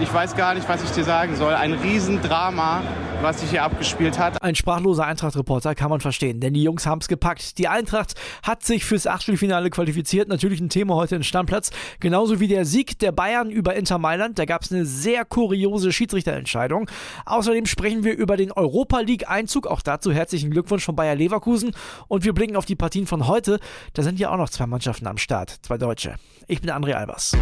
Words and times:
Ich, 0.00 0.12
weiß 0.12 0.36
gar 0.36 0.54
nicht, 0.54 0.68
was 0.68 0.82
ich 0.82 0.90
dir 0.90 1.04
sagen 1.04 1.36
soll. 1.36 1.54
Ein 1.54 1.72
Riesendrama, 1.72 2.82
was 3.22 3.40
sich 3.40 3.50
hier 3.50 3.62
abgespielt 3.62 4.18
hat. 4.18 4.42
Ein 4.42 4.54
sprachloser 4.54 5.06
Eintracht-Reporter 5.06 5.74
kann 5.74 5.90
man 5.90 6.00
verstehen, 6.00 6.40
denn 6.40 6.52
die 6.52 6.62
Jungs 6.62 6.86
haben 6.86 7.00
es 7.00 7.08
gepackt. 7.08 7.58
Die 7.58 7.68
Eintracht 7.68 8.14
hat 8.42 8.64
sich 8.64 8.84
fürs 8.84 9.06
Achtelfinale 9.06 9.70
qualifiziert. 9.70 10.28
Natürlich 10.28 10.60
ein 10.60 10.68
Thema 10.68 10.94
heute 10.94 11.16
in 11.16 11.22
Stammplatz. 11.22 11.70
Genauso 12.00 12.40
wie 12.40 12.48
der 12.48 12.64
Sieg 12.64 12.98
der 12.98 13.12
Bayern 13.12 13.50
über 13.50 13.74
Inter 13.74 13.98
Mailand. 13.98 14.38
Da 14.38 14.44
gab 14.44 14.62
es 14.62 14.72
eine 14.72 14.84
sehr 14.84 15.24
kuriose 15.24 15.92
Schiedsrichterentscheidung. 15.92 16.90
Außerdem 17.24 17.66
sprechen 17.66 18.04
wir 18.04 18.16
über 18.16 18.36
den 18.36 18.52
Europa 18.52 19.00
League-Einzug. 19.00 19.66
Auch 19.66 19.80
dazu 19.80 20.12
herzlichen 20.12 20.50
Glückwunsch 20.50 20.84
von 20.84 20.96
Bayer 20.96 21.14
Leverkusen. 21.14 21.72
Und 22.08 22.24
wir 22.24 22.32
blicken 22.34 22.56
auf 22.56 22.66
die 22.66 22.76
Partien 22.76 23.06
von 23.06 23.26
heute. 23.26 23.58
Da 23.94 24.02
sind 24.02 24.18
ja 24.18 24.30
auch 24.30 24.38
noch 24.38 24.50
zwei 24.50 24.66
Mannschaften 24.66 25.06
am 25.06 25.18
Start, 25.18 25.58
zwei 25.62 25.78
Deutsche. 25.78 26.16
Ich 26.46 26.60
bin 26.60 26.70
André 26.70 26.92
Albers. 26.92 27.36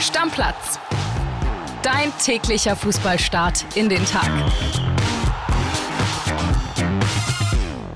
Stammplatz. 0.00 0.78
Dein 1.82 2.12
täglicher 2.22 2.76
Fußballstart 2.76 3.64
in 3.76 3.88
den 3.88 4.04
Tag. 4.04 4.30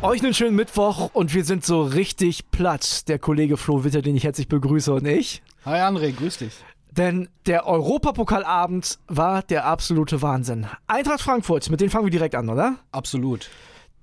Euch 0.00 0.22
einen 0.22 0.32
schönen 0.32 0.56
Mittwoch 0.56 1.10
und 1.12 1.34
wir 1.34 1.44
sind 1.44 1.64
so 1.64 1.82
richtig 1.82 2.50
platt. 2.50 3.06
Der 3.08 3.18
Kollege 3.18 3.58
Flo 3.58 3.84
Witter, 3.84 4.00
den 4.00 4.16
ich 4.16 4.24
herzlich 4.24 4.48
begrüße 4.48 4.94
und 4.94 5.06
ich. 5.06 5.42
Hi 5.66 5.80
André, 5.80 6.16
grüß 6.16 6.38
dich. 6.38 6.54
Denn 6.90 7.28
der 7.44 7.66
Europapokalabend 7.66 8.98
war 9.06 9.42
der 9.42 9.66
absolute 9.66 10.22
Wahnsinn. 10.22 10.66
Eintracht 10.86 11.20
Frankfurt, 11.20 11.68
mit 11.68 11.82
denen 11.82 11.90
fangen 11.90 12.06
wir 12.06 12.10
direkt 12.10 12.34
an, 12.34 12.48
oder? 12.48 12.76
Absolut. 12.92 13.50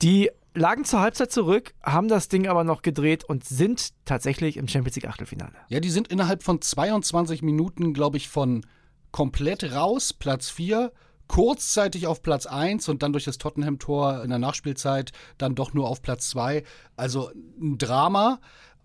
Die 0.03 0.29
lagen 0.57 0.85
zur 0.85 0.99
Halbzeit 0.99 1.31
zurück, 1.31 1.73
haben 1.83 2.07
das 2.07 2.27
Ding 2.27 2.47
aber 2.47 2.63
noch 2.63 2.81
gedreht 2.81 3.23
und 3.23 3.45
sind 3.45 3.91
tatsächlich 4.05 4.57
im 4.57 4.67
Champions 4.67 4.95
League 4.95 5.07
Achtelfinale. 5.07 5.53
Ja, 5.69 5.79
die 5.79 5.89
sind 5.89 6.07
innerhalb 6.07 6.43
von 6.43 6.61
22 6.61 7.41
Minuten, 7.41 7.93
glaube 7.93 8.17
ich, 8.17 8.27
von 8.27 8.65
komplett 9.11 9.71
raus, 9.73 10.13
Platz 10.13 10.49
4, 10.49 10.91
kurzzeitig 11.27 12.07
auf 12.07 12.23
Platz 12.23 12.45
1 12.45 12.89
und 12.89 13.03
dann 13.03 13.11
durch 13.11 13.25
das 13.25 13.37
Tottenham-Tor 13.37 14.23
in 14.23 14.29
der 14.29 14.39
Nachspielzeit 14.39 15.11
dann 15.37 15.55
doch 15.55 15.73
nur 15.73 15.87
auf 15.87 16.01
Platz 16.01 16.29
2. 16.29 16.63
Also 16.95 17.31
ein 17.61 17.77
Drama. 17.77 18.39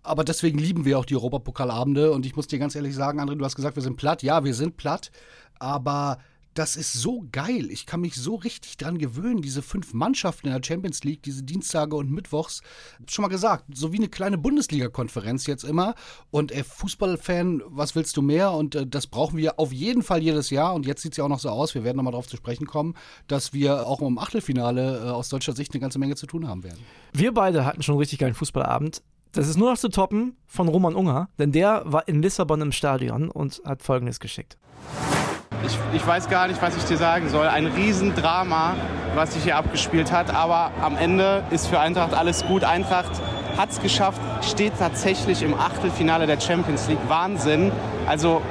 Aber 0.05 0.25
deswegen 0.25 0.59
lieben 0.59 0.83
wir 0.83 0.99
auch 0.99 1.05
die 1.05 1.15
Europapokalabende. 1.15 2.11
Und 2.11 2.25
ich 2.25 2.35
muss 2.35 2.47
dir 2.47 2.59
ganz 2.59 2.75
ehrlich 2.75 2.93
sagen, 2.93 3.21
André, 3.21 3.35
du 3.35 3.45
hast 3.45 3.55
gesagt, 3.55 3.77
wir 3.77 3.83
sind 3.83 3.95
platt. 3.95 4.21
Ja, 4.21 4.43
wir 4.43 4.53
sind 4.53 4.75
platt. 4.75 5.11
Aber 5.59 6.17
das 6.53 6.75
ist 6.75 6.93
so 6.93 7.25
geil. 7.31 7.69
Ich 7.71 7.85
kann 7.85 8.01
mich 8.01 8.15
so 8.15 8.35
richtig 8.35 8.77
dran 8.77 8.97
gewöhnen, 8.97 9.41
diese 9.41 9.61
fünf 9.61 9.93
Mannschaften 9.93 10.47
in 10.47 10.53
der 10.53 10.63
Champions 10.63 11.03
League, 11.03 11.23
diese 11.23 11.43
Dienstage 11.43 11.95
und 11.95 12.11
Mittwochs. 12.11 12.61
Schon 13.09 13.23
mal 13.23 13.29
gesagt, 13.29 13.65
so 13.73 13.91
wie 13.91 13.97
eine 13.97 14.09
kleine 14.09 14.37
Bundesliga-Konferenz 14.37 15.47
jetzt 15.47 15.63
immer. 15.63 15.95
Und 16.31 16.51
ey, 16.51 16.63
Fußballfan, 16.63 17.63
was 17.65 17.95
willst 17.95 18.17
du 18.17 18.21
mehr? 18.21 18.51
Und 18.51 18.75
äh, 18.75 18.85
das 18.85 19.07
brauchen 19.07 19.37
wir 19.37 19.59
auf 19.59 19.71
jeden 19.71 20.03
Fall 20.03 20.21
jedes 20.21 20.49
Jahr. 20.49 20.73
Und 20.73 20.85
jetzt 20.85 21.01
sieht 21.01 21.13
es 21.13 21.17
ja 21.17 21.23
auch 21.23 21.29
noch 21.29 21.39
so 21.39 21.49
aus, 21.49 21.73
wir 21.75 21.83
werden 21.83 21.97
nochmal 21.97 22.11
darauf 22.11 22.27
zu 22.27 22.37
sprechen 22.37 22.67
kommen, 22.67 22.95
dass 23.27 23.53
wir 23.53 23.87
auch 23.87 24.01
im 24.01 24.17
Achtelfinale 24.17 25.05
äh, 25.05 25.09
aus 25.09 25.29
deutscher 25.29 25.53
Sicht 25.53 25.73
eine 25.73 25.81
ganze 25.81 25.99
Menge 25.99 26.15
zu 26.15 26.27
tun 26.27 26.47
haben 26.47 26.63
werden. 26.63 26.79
Wir 27.13 27.33
beide 27.33 27.65
hatten 27.65 27.81
schon 27.81 27.93
einen 27.93 27.99
richtig 27.99 28.19
geilen 28.19 28.33
Fußballabend. 28.33 29.01
Das 29.31 29.47
ist 29.47 29.57
nur 29.57 29.71
noch 29.71 29.79
zu 29.79 29.89
toppen 29.89 30.37
von 30.45 30.67
Roman 30.67 30.93
Unger, 30.93 31.29
denn 31.39 31.51
der 31.51 31.81
war 31.85 32.07
in 32.07 32.21
Lissabon 32.21 32.61
im 32.61 32.71
Stadion 32.71 33.31
und 33.31 33.63
hat 33.65 33.81
Folgendes 33.81 34.19
geschickt 34.19 34.57
ich, 35.65 35.77
ich 35.93 36.05
weiß 36.05 36.29
gar 36.29 36.47
nicht, 36.47 36.61
was 36.61 36.75
ich 36.75 36.83
dir 36.83 36.97
sagen 36.97 37.29
soll. 37.29 37.47
Ein 37.47 37.67
Riesendrama, 37.67 38.75
was 39.15 39.33
sich 39.33 39.43
hier 39.43 39.57
abgespielt 39.57 40.11
hat. 40.11 40.33
Aber 40.33 40.71
am 40.81 40.97
Ende 40.97 41.43
ist 41.51 41.67
für 41.67 41.79
Eintracht 41.79 42.13
alles 42.13 42.45
gut. 42.45 42.63
Eintracht 42.63 43.11
hat 43.57 43.69
es 43.69 43.79
geschafft, 43.79 44.19
steht 44.41 44.73
tatsächlich 44.79 45.43
im 45.43 45.53
Achtelfinale 45.53 46.27
der 46.27 46.39
Champions 46.39 46.87
League. 46.87 46.99
Wahnsinn. 47.07 47.71
Also 48.07 48.41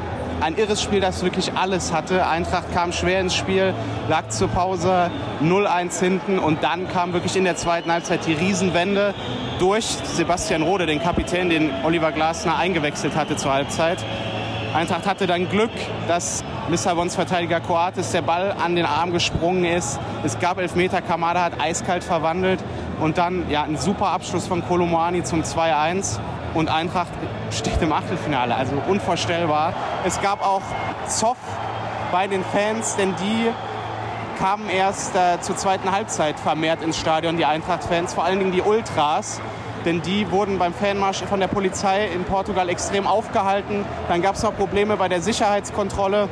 ein 0.40 0.56
irres 0.56 0.82
Spiel, 0.82 1.00
das 1.00 1.22
wirklich 1.22 1.52
alles 1.54 1.92
hatte. 1.92 2.26
Eintracht 2.26 2.72
kam 2.72 2.92
schwer 2.92 3.20
ins 3.20 3.34
Spiel, 3.34 3.74
lag 4.08 4.28
zur 4.28 4.48
Pause 4.48 5.10
0-1 5.42 6.00
hinten 6.00 6.38
und 6.38 6.64
dann 6.64 6.88
kam 6.88 7.12
wirklich 7.12 7.36
in 7.36 7.44
der 7.44 7.56
zweiten 7.56 7.92
Halbzeit 7.92 8.26
die 8.26 8.32
Riesenwende 8.32 9.14
durch 9.58 9.84
Sebastian 9.84 10.62
Rode, 10.62 10.86
den 10.86 11.00
Kapitän, 11.00 11.50
den 11.50 11.70
Oliver 11.84 12.10
Glasner 12.10 12.56
eingewechselt 12.56 13.14
hatte 13.14 13.36
zur 13.36 13.52
Halbzeit. 13.52 14.04
Eintracht 14.74 15.06
hatte 15.06 15.26
dann 15.26 15.50
Glück, 15.50 15.70
dass 16.08 16.42
Lissabons 16.70 17.14
Verteidiger 17.14 17.60
Coates 17.60 18.12
der 18.12 18.22
Ball 18.22 18.52
an 18.52 18.74
den 18.74 18.86
Arm 18.86 19.12
gesprungen 19.12 19.64
ist. 19.66 20.00
Es 20.24 20.38
gab 20.38 20.58
Elfmeter, 20.58 21.02
Kamada 21.02 21.42
hat 21.42 21.60
eiskalt 21.60 22.02
verwandelt 22.02 22.58
und 22.98 23.18
dann 23.18 23.50
ja, 23.50 23.64
ein 23.64 23.76
super 23.76 24.08
Abschluss 24.08 24.46
von 24.46 24.66
Kolomoani 24.66 25.24
zum 25.24 25.42
2-1 25.42 26.18
und 26.54 26.70
Eintracht 26.70 27.12
steht 27.50 27.82
im 27.82 27.92
Achtelfinale, 27.92 28.54
also 28.54 28.72
unvorstellbar. 28.88 29.74
Es 30.06 30.22
gab 30.22 30.42
auch 30.42 30.62
Zoff 31.06 31.36
bei 32.10 32.26
den 32.26 32.42
Fans, 32.42 32.96
denn 32.96 33.14
die 33.16 33.50
kamen 34.38 34.70
erst 34.70 35.14
äh, 35.14 35.40
zur 35.40 35.56
zweiten 35.56 35.92
Halbzeit 35.92 36.40
vermehrt 36.40 36.82
ins 36.82 36.98
Stadion, 36.98 37.36
die 37.36 37.44
Eintracht-Fans, 37.44 38.14
vor 38.14 38.24
allen 38.24 38.38
Dingen 38.38 38.52
die 38.52 38.62
Ultras 38.62 39.40
denn 39.84 40.02
die 40.02 40.30
wurden 40.30 40.58
beim 40.58 40.72
Fanmarsch 40.72 41.22
von 41.24 41.40
der 41.40 41.48
Polizei 41.48 42.06
in 42.06 42.24
Portugal 42.24 42.68
extrem 42.68 43.06
aufgehalten. 43.06 43.84
Dann 44.08 44.22
gab 44.22 44.36
es 44.36 44.42
noch 44.42 44.56
Probleme 44.56 44.96
bei 44.96 45.08
der 45.08 45.20
Sicherheitskontrolle. 45.20 46.28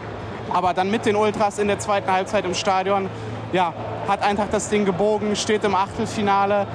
Aber 0.52 0.74
dann 0.74 0.90
mit 0.90 1.06
den 1.06 1.16
Ultras 1.16 1.58
in 1.58 1.68
der 1.68 1.78
zweiten 1.78 2.10
Halbzeit 2.10 2.44
im 2.44 2.54
Stadion, 2.54 3.08
ja, 3.52 3.72
hat 4.08 4.22
Eintracht 4.22 4.52
das 4.52 4.68
Ding 4.68 4.84
gebogen, 4.84 5.36
steht 5.36 5.64
im 5.64 5.74
Achtelfinale. 5.74 6.66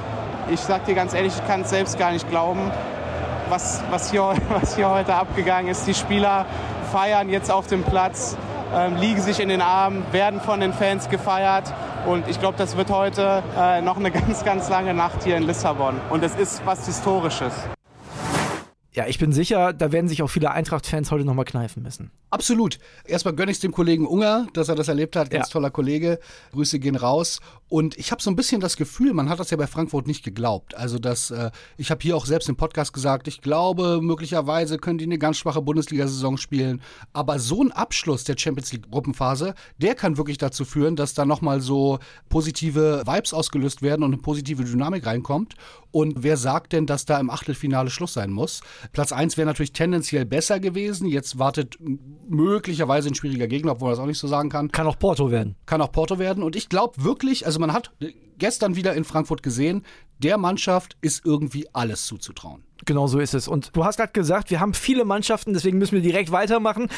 Ich 0.50 0.60
sag 0.60 0.86
dir 0.86 0.96
ganz 0.96 1.14
ehrlich, 1.14 1.34
ich 1.36 1.48
kann 1.48 1.62
es 1.62 1.70
selbst 1.70 1.98
gar 1.98 2.12
nicht 2.12 2.30
glauben, 2.30 2.72
was, 3.50 3.84
was, 3.90 4.12
hier, 4.12 4.34
was 4.50 4.76
hier 4.76 4.90
heute 4.90 5.16
abgegangen 5.16 5.70
ist. 5.70 5.88
Die 5.88 5.94
Spieler 5.94 6.46
feiern 6.92 7.30
jetzt 7.30 7.52
auf 7.52 7.68
dem 7.68 7.84
Platz, 7.84 8.38
ähm, 8.74 8.96
liegen 8.96 9.22
sich 9.22 9.40
in 9.40 9.50
den 9.50 9.62
Armen, 9.62 10.06
werden 10.12 10.40
von 10.40 10.60
den 10.60 10.74
Fans 10.74 11.10
gefeiert. 11.10 11.74
Und 12.06 12.28
ich 12.28 12.40
glaube, 12.40 12.56
das 12.58 12.78
wird 12.78 12.92
heute 12.92 13.42
äh, 13.58 13.82
noch 13.82 13.98
eine 13.98 14.12
ganz, 14.12 14.46
ganz 14.46 14.70
lange 14.70 14.94
Nacht 14.94 15.24
hier 15.24 15.38
in 15.38 15.44
Lissabon. 15.44 16.00
Und 16.12 16.24
es 16.24 16.36
ist 16.36 16.62
was 16.66 16.86
Historisches. 16.86 17.54
Ja, 18.94 19.08
ich 19.08 19.20
bin 19.20 19.34
sicher, 19.34 19.74
da 19.74 19.92
werden 19.92 20.08
sich 20.08 20.22
auch 20.24 20.30
viele 20.30 20.52
Eintracht-Fans 20.52 21.12
heute 21.12 21.26
nochmal 21.26 21.44
kneifen 21.44 21.84
müssen. 21.84 22.12
Absolut. 22.30 22.80
Erstmal 23.06 23.36
gönne 23.36 23.52
ich 23.52 23.58
es 23.58 23.62
dem 23.62 23.74
Kollegen 23.74 24.08
Unger, 24.08 24.48
dass 24.54 24.70
er 24.70 24.76
das 24.76 24.88
erlebt 24.88 25.18
hat. 25.18 25.32
Ganz 25.32 25.48
ja. 25.48 25.52
toller 25.52 25.70
Kollege. 25.70 26.20
Grüße 26.54 26.80
gehen 26.80 26.96
raus. 26.96 27.42
Und 27.68 27.98
ich 27.98 28.12
habe 28.12 28.22
so 28.22 28.30
ein 28.30 28.36
bisschen 28.36 28.62
das 28.62 28.78
Gefühl, 28.78 29.14
man 29.14 29.28
hat 29.28 29.40
das 29.40 29.50
ja 29.50 29.58
bei 29.58 29.66
Frankfurt 29.66 30.06
nicht 30.06 30.24
geglaubt. 30.24 30.76
Also, 30.76 31.00
dass 31.00 31.32
äh, 31.32 31.50
ich 31.78 31.90
habe 31.90 32.02
hier 32.04 32.16
auch 32.16 32.28
selbst 32.28 32.48
im 32.48 32.56
Podcast 32.56 32.94
gesagt, 32.94 33.28
ich 33.28 33.42
glaube, 33.42 34.02
möglicherweise 34.02 34.78
können 34.78 35.00
die 35.00 35.06
eine 35.06 35.18
ganz 35.18 35.38
schwache 35.38 35.64
Bundesliga-Saison 35.64 36.38
spielen. 36.38 36.82
Aber 37.12 37.40
so 37.40 37.64
ein 37.64 37.72
Abschluss 37.72 38.24
der 38.24 38.38
Champions 38.38 38.72
League-Gruppenphase, 38.72 39.56
der 39.80 39.96
kann 39.96 40.18
wirklich 40.18 40.38
dazu 40.38 40.64
führen, 40.64 40.96
dass 40.96 41.16
da 41.16 41.26
nochmal 41.26 41.60
so 41.60 41.98
positive 42.30 43.02
Vibes 43.06 43.34
ausgelöst 43.34 43.82
werden 43.82 44.04
und 44.04 44.14
eine 44.14 44.22
positive 44.22 44.64
Dynamik 44.64 45.06
reinkommt. 45.08 45.56
Und 45.96 46.24
wer 46.24 46.36
sagt 46.36 46.74
denn, 46.74 46.86
dass 46.86 47.06
da 47.06 47.20
im 47.20 47.30
Achtelfinale 47.30 47.90
Schluss 47.90 48.14
sein 48.14 48.30
muss? 48.30 48.62
Platz 48.92 49.14
1 49.14 49.38
wäre 49.38 49.48
natürlich 49.48 49.72
tendenziell 49.72 50.26
besser 50.26 50.60
gewesen. 50.60 51.08
Jetzt 51.08 51.40
wartet 51.40 51.78
möglicherweise 52.28 53.08
ein 53.08 53.16
schwieriger 53.16 53.48
Gegner, 53.48 53.72
obwohl 53.72 53.88
man 53.88 53.94
das 53.94 54.04
auch 54.04 54.08
nicht 54.08 54.20
so 54.20 54.28
sagen 54.28 54.50
kann. 54.50 54.72
Kann 54.74 54.88
auch 54.88 55.00
Porto 55.00 55.32
werden. 55.32 55.56
Kann 55.66 55.82
auch 55.82 55.94
Porto 55.94 56.20
werden. 56.20 56.44
Und 56.44 56.58
ich 56.58 56.68
glaube 56.68 57.02
wirklich, 57.02 57.46
also 57.46 57.55
man 57.60 57.74
hat 57.74 57.92
gestern 58.38 58.76
wieder 58.76 58.94
in 58.94 59.04
Frankfurt 59.04 59.44
gesehen, 59.44 59.84
der 60.20 60.38
Mannschaft 60.38 60.98
ist 61.02 61.26
irgendwie 61.26 61.68
alles 61.74 62.06
zuzutrauen. 62.06 62.64
Genau 62.86 63.08
so 63.08 63.20
ist 63.20 63.34
es. 63.34 63.48
Und 63.48 63.76
du 63.76 63.84
hast 63.84 63.98
gerade 63.98 64.14
gesagt, 64.14 64.52
wir 64.52 64.60
haben 64.60 64.74
viele 64.74 65.06
Mannschaften, 65.06 65.54
deswegen 65.54 65.78
müssen 65.78 65.96
wir 65.96 66.02
direkt 66.02 66.32
weitermachen. 66.32 66.90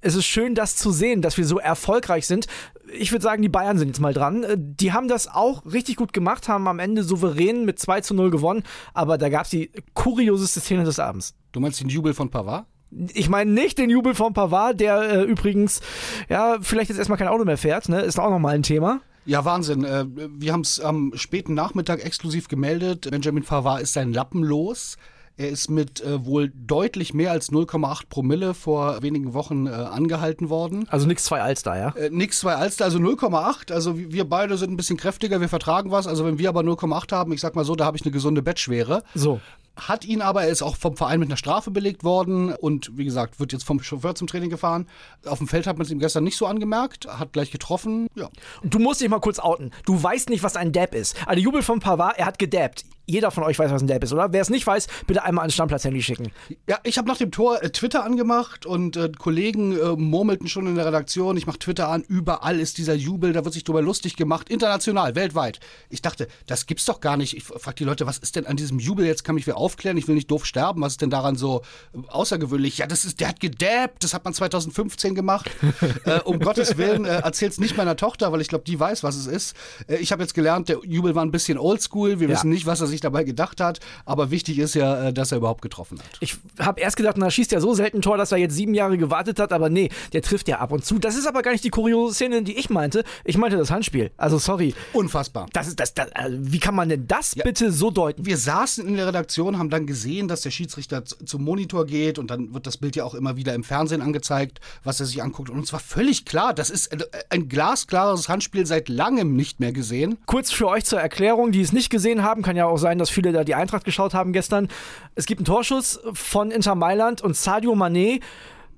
Es 0.00 0.14
ist 0.14 0.26
schön, 0.26 0.54
das 0.54 0.76
zu 0.76 0.90
sehen, 0.90 1.22
dass 1.22 1.36
wir 1.36 1.46
so 1.46 1.58
erfolgreich 1.58 2.26
sind. 2.26 2.46
Ich 2.92 3.12
würde 3.12 3.22
sagen, 3.22 3.42
die 3.42 3.48
Bayern 3.48 3.78
sind 3.78 3.88
jetzt 3.88 4.00
mal 4.00 4.14
dran. 4.14 4.46
Die 4.56 4.92
haben 4.92 5.08
das 5.08 5.28
auch 5.28 5.64
richtig 5.66 5.96
gut 5.96 6.12
gemacht, 6.12 6.48
haben 6.48 6.66
am 6.68 6.78
Ende 6.78 7.02
souverän 7.02 7.64
mit 7.64 7.78
2 7.78 8.00
zu 8.00 8.14
0 8.14 8.30
gewonnen, 8.30 8.62
aber 8.94 9.18
da 9.18 9.28
gab 9.28 9.44
es 9.44 9.50
die 9.50 9.70
kurioseste 9.94 10.60
Szene 10.60 10.84
des 10.84 10.98
Abends. 10.98 11.34
Du 11.52 11.60
meinst 11.60 11.80
den 11.80 11.88
Jubel 11.88 12.14
von 12.14 12.30
Pavard? 12.30 12.66
Ich 13.12 13.28
meine 13.28 13.50
nicht 13.50 13.78
den 13.78 13.90
Jubel 13.90 14.14
von 14.14 14.32
Pavard, 14.32 14.80
der 14.80 15.00
äh, 15.00 15.22
übrigens, 15.22 15.80
ja, 16.28 16.58
vielleicht 16.60 16.88
jetzt 16.88 16.98
erstmal 16.98 17.18
kein 17.18 17.28
Auto 17.28 17.44
mehr 17.44 17.58
fährt, 17.58 17.88
ne? 17.88 18.00
Ist 18.00 18.18
auch 18.18 18.30
nochmal 18.30 18.54
ein 18.54 18.62
Thema. 18.62 19.00
Ja, 19.26 19.44
Wahnsinn. 19.44 19.84
Äh, 19.84 20.06
wir 20.08 20.52
haben 20.52 20.60
es 20.60 20.80
am 20.80 21.12
späten 21.16 21.54
Nachmittag 21.54 22.04
exklusiv 22.04 22.48
gemeldet. 22.48 23.10
Benjamin 23.10 23.42
Pavard 23.42 23.82
ist 23.82 23.92
sein 23.92 24.12
Lappen 24.12 24.42
los. 24.42 24.96
Er 25.38 25.50
ist 25.50 25.68
mit 25.68 26.00
äh, 26.00 26.24
wohl 26.24 26.50
deutlich 26.54 27.12
mehr 27.12 27.30
als 27.32 27.50
0,8 27.50 28.04
Promille 28.08 28.54
vor 28.54 29.02
wenigen 29.02 29.34
Wochen 29.34 29.66
äh, 29.66 29.70
angehalten 29.70 30.48
worden. 30.48 30.86
Also 30.88 31.06
nix 31.06 31.24
zwei 31.24 31.42
Alster, 31.42 31.76
ja? 31.76 31.88
Äh, 31.90 32.08
nix 32.10 32.38
zwei 32.38 32.54
Alster, 32.54 32.86
also 32.86 32.98
0,8. 32.98 33.70
Also 33.70 33.98
wir 33.98 34.26
beide 34.26 34.56
sind 34.56 34.70
ein 34.70 34.78
bisschen 34.78 34.96
kräftiger, 34.96 35.40
wir 35.40 35.50
vertragen 35.50 35.90
was. 35.90 36.06
Also 36.06 36.24
wenn 36.24 36.38
wir 36.38 36.48
aber 36.48 36.60
0,8 36.60 37.12
haben, 37.12 37.32
ich 37.32 37.40
sag 37.40 37.54
mal 37.54 37.66
so, 37.66 37.74
da 37.74 37.84
habe 37.84 37.98
ich 37.98 38.04
eine 38.04 38.12
gesunde 38.12 38.42
Bettschwere. 38.42 39.02
So 39.14 39.40
hat 39.76 40.04
ihn 40.04 40.22
aber, 40.22 40.44
er 40.44 40.48
ist 40.48 40.62
auch 40.62 40.76
vom 40.76 40.96
Verein 40.96 41.20
mit 41.20 41.28
einer 41.28 41.36
Strafe 41.36 41.70
belegt 41.70 42.02
worden 42.02 42.52
und 42.54 42.96
wie 42.96 43.04
gesagt, 43.04 43.38
wird 43.38 43.52
jetzt 43.52 43.64
vom 43.64 43.82
Chauffeur 43.82 44.14
zum 44.14 44.26
Training 44.26 44.50
gefahren. 44.50 44.88
Auf 45.24 45.38
dem 45.38 45.48
Feld 45.48 45.66
hat 45.66 45.76
man 45.76 45.84
es 45.84 45.92
ihm 45.92 45.98
gestern 45.98 46.24
nicht 46.24 46.36
so 46.36 46.46
angemerkt, 46.46 47.06
hat 47.06 47.32
gleich 47.32 47.50
getroffen, 47.50 48.08
ja. 48.14 48.28
Du 48.64 48.78
musst 48.78 49.00
dich 49.00 49.08
mal 49.08 49.20
kurz 49.20 49.38
outen. 49.38 49.72
Du 49.84 50.02
weißt 50.02 50.30
nicht, 50.30 50.42
was 50.42 50.56
ein 50.56 50.72
Dab 50.72 50.94
ist. 50.94 51.16
Also 51.26 51.42
Jubel 51.42 51.62
von 51.62 51.80
Pavard, 51.80 52.18
er 52.18 52.26
hat 52.26 52.38
gedabbt. 52.38 52.84
Jeder 53.06 53.30
von 53.30 53.44
euch 53.44 53.58
weiß, 53.58 53.70
was 53.70 53.82
ein 53.82 53.86
Delp 53.86 54.04
ist, 54.04 54.12
oder? 54.12 54.32
Wer 54.32 54.42
es 54.42 54.50
nicht 54.50 54.66
weiß, 54.66 54.86
bitte 55.06 55.22
einmal 55.24 55.42
ans 55.42 55.54
Stammplatz-Handy 55.54 56.02
schicken. 56.02 56.32
Ja, 56.68 56.78
ich 56.82 56.98
habe 56.98 57.08
nach 57.08 57.16
dem 57.16 57.30
Tor 57.30 57.62
äh, 57.62 57.70
Twitter 57.70 58.04
angemacht 58.04 58.66
und 58.66 58.96
äh, 58.96 59.10
Kollegen 59.16 59.78
äh, 59.78 59.96
murmelten 59.96 60.48
schon 60.48 60.66
in 60.66 60.74
der 60.74 60.86
Redaktion, 60.86 61.36
ich 61.36 61.46
mache 61.46 61.58
Twitter 61.58 61.88
an, 61.88 62.02
überall 62.02 62.58
ist 62.60 62.78
dieser 62.78 62.94
Jubel, 62.94 63.32
da 63.32 63.44
wird 63.44 63.54
sich 63.54 63.64
drüber 63.64 63.80
lustig 63.82 64.16
gemacht, 64.16 64.48
international, 64.48 65.14
weltweit. 65.14 65.60
Ich 65.88 66.02
dachte, 66.02 66.26
das 66.46 66.66
gibt's 66.66 66.84
doch 66.84 67.00
gar 67.00 67.16
nicht. 67.16 67.36
Ich 67.36 67.44
frage 67.44 67.76
die 67.76 67.84
Leute, 67.84 68.06
was 68.06 68.18
ist 68.18 68.36
denn 68.36 68.46
an 68.46 68.56
diesem 68.56 68.78
Jubel 68.78 69.06
jetzt? 69.06 69.24
Kann 69.24 69.34
mich 69.36 69.46
wer 69.46 69.56
aufklären? 69.56 69.96
Ich 69.96 70.08
will 70.08 70.14
nicht 70.16 70.30
doof 70.30 70.44
sterben. 70.44 70.80
Was 70.80 70.94
ist 70.94 71.02
denn 71.02 71.10
daran 71.10 71.36
so 71.36 71.62
äh, 71.94 71.98
außergewöhnlich? 72.08 72.78
Ja, 72.78 72.86
das 72.86 73.04
ist, 73.04 73.20
der 73.20 73.28
hat 73.28 73.40
gedabbt, 73.40 74.02
das 74.02 74.14
hat 74.14 74.24
man 74.24 74.34
2015 74.34 75.14
gemacht. 75.14 75.50
äh, 76.04 76.20
um 76.20 76.38
Gottes 76.40 76.76
Willen, 76.76 77.04
äh, 77.04 77.20
erzähl's 77.20 77.58
nicht 77.58 77.76
meiner 77.76 77.96
Tochter, 77.96 78.32
weil 78.32 78.40
ich 78.40 78.48
glaube, 78.48 78.64
die 78.64 78.78
weiß, 78.78 79.02
was 79.02 79.16
es 79.16 79.26
ist. 79.26 79.54
Äh, 79.86 79.96
ich 79.96 80.12
habe 80.12 80.22
jetzt 80.22 80.34
gelernt, 80.34 80.68
der 80.68 80.78
Jubel 80.84 81.14
war 81.14 81.24
ein 81.24 81.30
bisschen 81.30 81.58
oldschool. 81.58 82.18
Wir 82.20 82.28
Ja. 82.28 82.34
wissen 82.34 82.50
nicht, 82.50 82.66
was 82.66 82.80
er 82.80 82.86
sich 82.86 82.95
dabei 83.00 83.24
gedacht 83.24 83.60
hat, 83.60 83.80
aber 84.04 84.30
wichtig 84.30 84.58
ist 84.58 84.74
ja, 84.74 85.08
äh, 85.08 85.12
dass 85.12 85.32
er 85.32 85.38
überhaupt 85.38 85.62
getroffen 85.62 85.98
hat. 85.98 86.06
Ich 86.20 86.36
habe 86.58 86.80
erst 86.80 86.96
gedacht, 86.96 87.16
na, 87.18 87.30
schießt 87.30 87.52
ja 87.52 87.60
so 87.60 87.74
selten 87.74 88.02
Tor, 88.02 88.16
dass 88.16 88.32
er 88.32 88.38
jetzt 88.38 88.54
sieben 88.54 88.74
Jahre 88.74 88.98
gewartet 88.98 89.38
hat, 89.38 89.52
aber 89.52 89.68
nee, 89.68 89.90
der 90.12 90.22
trifft 90.22 90.48
ja 90.48 90.58
ab 90.58 90.72
und 90.72 90.84
zu. 90.84 90.98
Das 90.98 91.16
ist 91.16 91.26
aber 91.26 91.42
gar 91.42 91.52
nicht 91.52 91.64
die 91.64 91.70
kuriose 91.70 92.14
Szene, 92.14 92.42
die 92.42 92.58
ich 92.58 92.70
meinte. 92.70 93.04
Ich 93.24 93.36
meinte 93.36 93.56
das 93.56 93.70
Handspiel. 93.70 94.10
Also 94.16 94.38
sorry. 94.38 94.74
Unfassbar. 94.92 95.46
Das 95.52 95.68
ist 95.68 95.80
das, 95.80 95.94
das 95.94 96.12
also, 96.12 96.36
wie 96.40 96.58
kann 96.58 96.74
man 96.74 96.88
denn 96.88 97.06
das 97.06 97.34
bitte 97.34 97.72
so 97.72 97.90
deuten? 97.90 98.26
Wir 98.26 98.36
saßen 98.36 98.86
in 98.86 98.96
der 98.96 99.06
Redaktion, 99.06 99.58
haben 99.58 99.70
dann 99.70 99.86
gesehen, 99.86 100.28
dass 100.28 100.42
der 100.42 100.50
Schiedsrichter 100.50 101.04
zum 101.04 101.44
Monitor 101.44 101.86
geht 101.86 102.18
und 102.18 102.30
dann 102.30 102.54
wird 102.54 102.66
das 102.66 102.76
Bild 102.76 102.96
ja 102.96 103.04
auch 103.04 103.14
immer 103.14 103.36
wieder 103.36 103.54
im 103.54 103.64
Fernsehen 103.64 104.02
angezeigt, 104.02 104.60
was 104.84 105.00
er 105.00 105.06
sich 105.06 105.22
anguckt. 105.22 105.50
Und 105.50 105.58
uns 105.58 105.72
war 105.72 105.80
völlig 105.80 106.24
klar, 106.24 106.54
das 106.54 106.70
ist 106.70 106.92
äh, 106.92 107.04
ein 107.30 107.48
glasklares 107.48 108.28
Handspiel 108.28 108.66
seit 108.66 108.88
langem 108.88 109.36
nicht 109.36 109.60
mehr 109.60 109.72
gesehen. 109.72 110.18
Kurz 110.26 110.50
für 110.50 110.68
euch 110.68 110.84
zur 110.84 111.00
Erklärung, 111.00 111.52
die 111.52 111.60
es 111.60 111.72
nicht 111.72 111.90
gesehen 111.90 112.22
haben, 112.22 112.42
kann 112.42 112.56
ja 112.56 112.66
auch 112.66 112.78
sein, 112.78 112.85
dass 112.94 113.10
viele 113.10 113.32
da 113.32 113.44
die 113.44 113.54
Eintracht 113.54 113.84
geschaut 113.84 114.14
haben 114.14 114.32
gestern. 114.32 114.68
Es 115.14 115.26
gibt 115.26 115.40
einen 115.40 115.46
Torschuss 115.46 116.00
von 116.12 116.50
Inter 116.50 116.74
Mailand 116.74 117.22
und 117.22 117.36
Sadio 117.36 117.72
Mané 117.74 118.20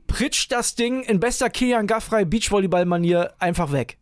pritscht 0.06 0.50
das 0.52 0.74
Ding 0.74 1.02
in 1.02 1.20
bester 1.20 1.50
Kilian 1.50 1.86
Gaffrey 1.86 2.24
Beachvolleyball-Manier 2.24 3.34
einfach 3.38 3.72
weg. 3.72 3.98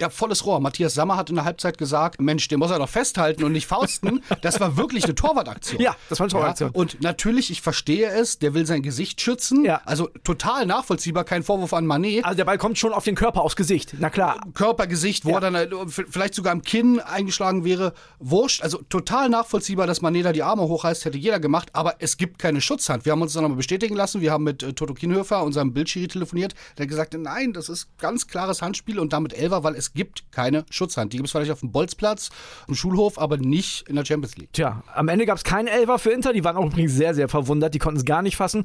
Ja, 0.00 0.10
volles 0.10 0.44
Rohr. 0.46 0.60
Matthias 0.60 0.94
Sammer 0.94 1.16
hat 1.16 1.30
in 1.30 1.36
der 1.36 1.44
Halbzeit 1.44 1.78
gesagt, 1.78 2.20
Mensch, 2.20 2.46
den 2.48 2.58
muss 2.58 2.70
er 2.70 2.78
doch 2.78 2.88
festhalten 2.88 3.44
und 3.44 3.52
nicht 3.52 3.66
fausten. 3.66 4.22
Das 4.42 4.60
war 4.60 4.76
wirklich 4.76 5.04
eine 5.04 5.14
Torwartaktion. 5.14 5.80
Ja, 5.80 5.96
das 6.08 6.20
war 6.20 6.24
eine 6.24 6.30
Torwartaktion. 6.32 6.70
Ja, 6.72 6.80
und 6.80 7.02
natürlich, 7.02 7.50
ich 7.50 7.60
verstehe 7.62 8.08
es, 8.08 8.38
der 8.38 8.54
will 8.54 8.66
sein 8.66 8.82
Gesicht 8.82 9.20
schützen. 9.20 9.64
Ja. 9.64 9.80
Also 9.84 10.08
total 10.24 10.64
nachvollziehbar, 10.66 11.24
kein 11.24 11.42
Vorwurf 11.42 11.72
an 11.74 11.86
Manet. 11.86 12.24
Also 12.24 12.36
der 12.36 12.44
Ball 12.44 12.58
kommt 12.58 12.78
schon 12.78 12.92
auf 12.92 13.04
den 13.04 13.14
Körper, 13.14 13.42
aufs 13.42 13.56
Gesicht. 13.56 13.94
Na 13.98 14.10
klar. 14.10 14.40
Körpergesicht, 14.54 15.24
wo 15.24 15.30
Ja. 15.30 15.40
er 15.40 15.50
dann 15.50 15.88
v- 15.90 16.02
vielleicht 16.08 16.34
sogar 16.34 16.52
im 16.52 16.62
Kinn 16.62 17.00
eingeschlagen 17.00 17.64
wäre, 17.64 17.94
wurscht. 18.18 18.62
Also 18.62 18.78
total 18.88 19.28
nachvollziehbar, 19.28 19.86
dass 19.86 20.00
Manet 20.02 20.24
da 20.26 20.32
die 20.32 20.42
Arme 20.42 20.62
hochreißt, 20.62 21.04
hätte 21.04 21.18
jeder 21.18 21.40
gemacht, 21.40 21.70
aber 21.72 21.96
es 22.00 22.16
gibt 22.16 22.38
keine 22.38 22.60
Schutzhand. 22.60 23.04
Wir 23.04 23.12
haben 23.12 23.22
uns 23.22 23.32
dann 23.32 23.42
nochmal 23.42 23.56
bestätigen 23.56 23.96
lassen, 23.96 24.20
wir 24.20 24.30
haben 24.32 24.44
mit 24.44 24.62
äh, 24.62 24.72
Toto 24.72 24.94
Kienhöfer, 24.94 25.42
unserem 25.42 25.72
Bildschiri, 25.72 26.08
telefoniert, 26.08 26.54
der 26.76 26.84
hat 26.84 26.88
gesagt, 26.90 27.14
nein, 27.18 27.52
das 27.52 27.68
ist 27.68 27.88
ganz 27.98 28.26
klares 28.28 28.62
Handspiel 28.62 28.98
und 28.98 29.12
damit 29.12 29.32
Elfer, 29.32 29.64
weil 29.64 29.74
es 29.74 29.87
gibt 29.94 30.30
keine 30.32 30.64
Schutzhand. 30.70 31.12
Die 31.12 31.16
gibt 31.18 31.26
es 31.28 31.32
vielleicht 31.32 31.50
auf 31.50 31.60
dem 31.60 31.72
Bolzplatz, 31.72 32.30
im 32.68 32.74
Schulhof, 32.74 33.18
aber 33.18 33.36
nicht 33.36 33.88
in 33.88 33.96
der 33.96 34.04
Champions 34.04 34.36
League. 34.36 34.52
Tja, 34.52 34.82
am 34.94 35.08
Ende 35.08 35.26
gab 35.26 35.36
es 35.38 35.44
keinen 35.44 35.68
Elfer 35.68 35.98
für 35.98 36.10
Inter. 36.10 36.32
Die 36.32 36.44
waren 36.44 36.56
auch 36.56 36.66
übrigens 36.66 36.92
sehr, 36.94 37.14
sehr 37.14 37.28
verwundert. 37.28 37.74
Die 37.74 37.78
konnten 37.78 37.98
es 37.98 38.04
gar 38.04 38.22
nicht 38.22 38.36
fassen. 38.36 38.64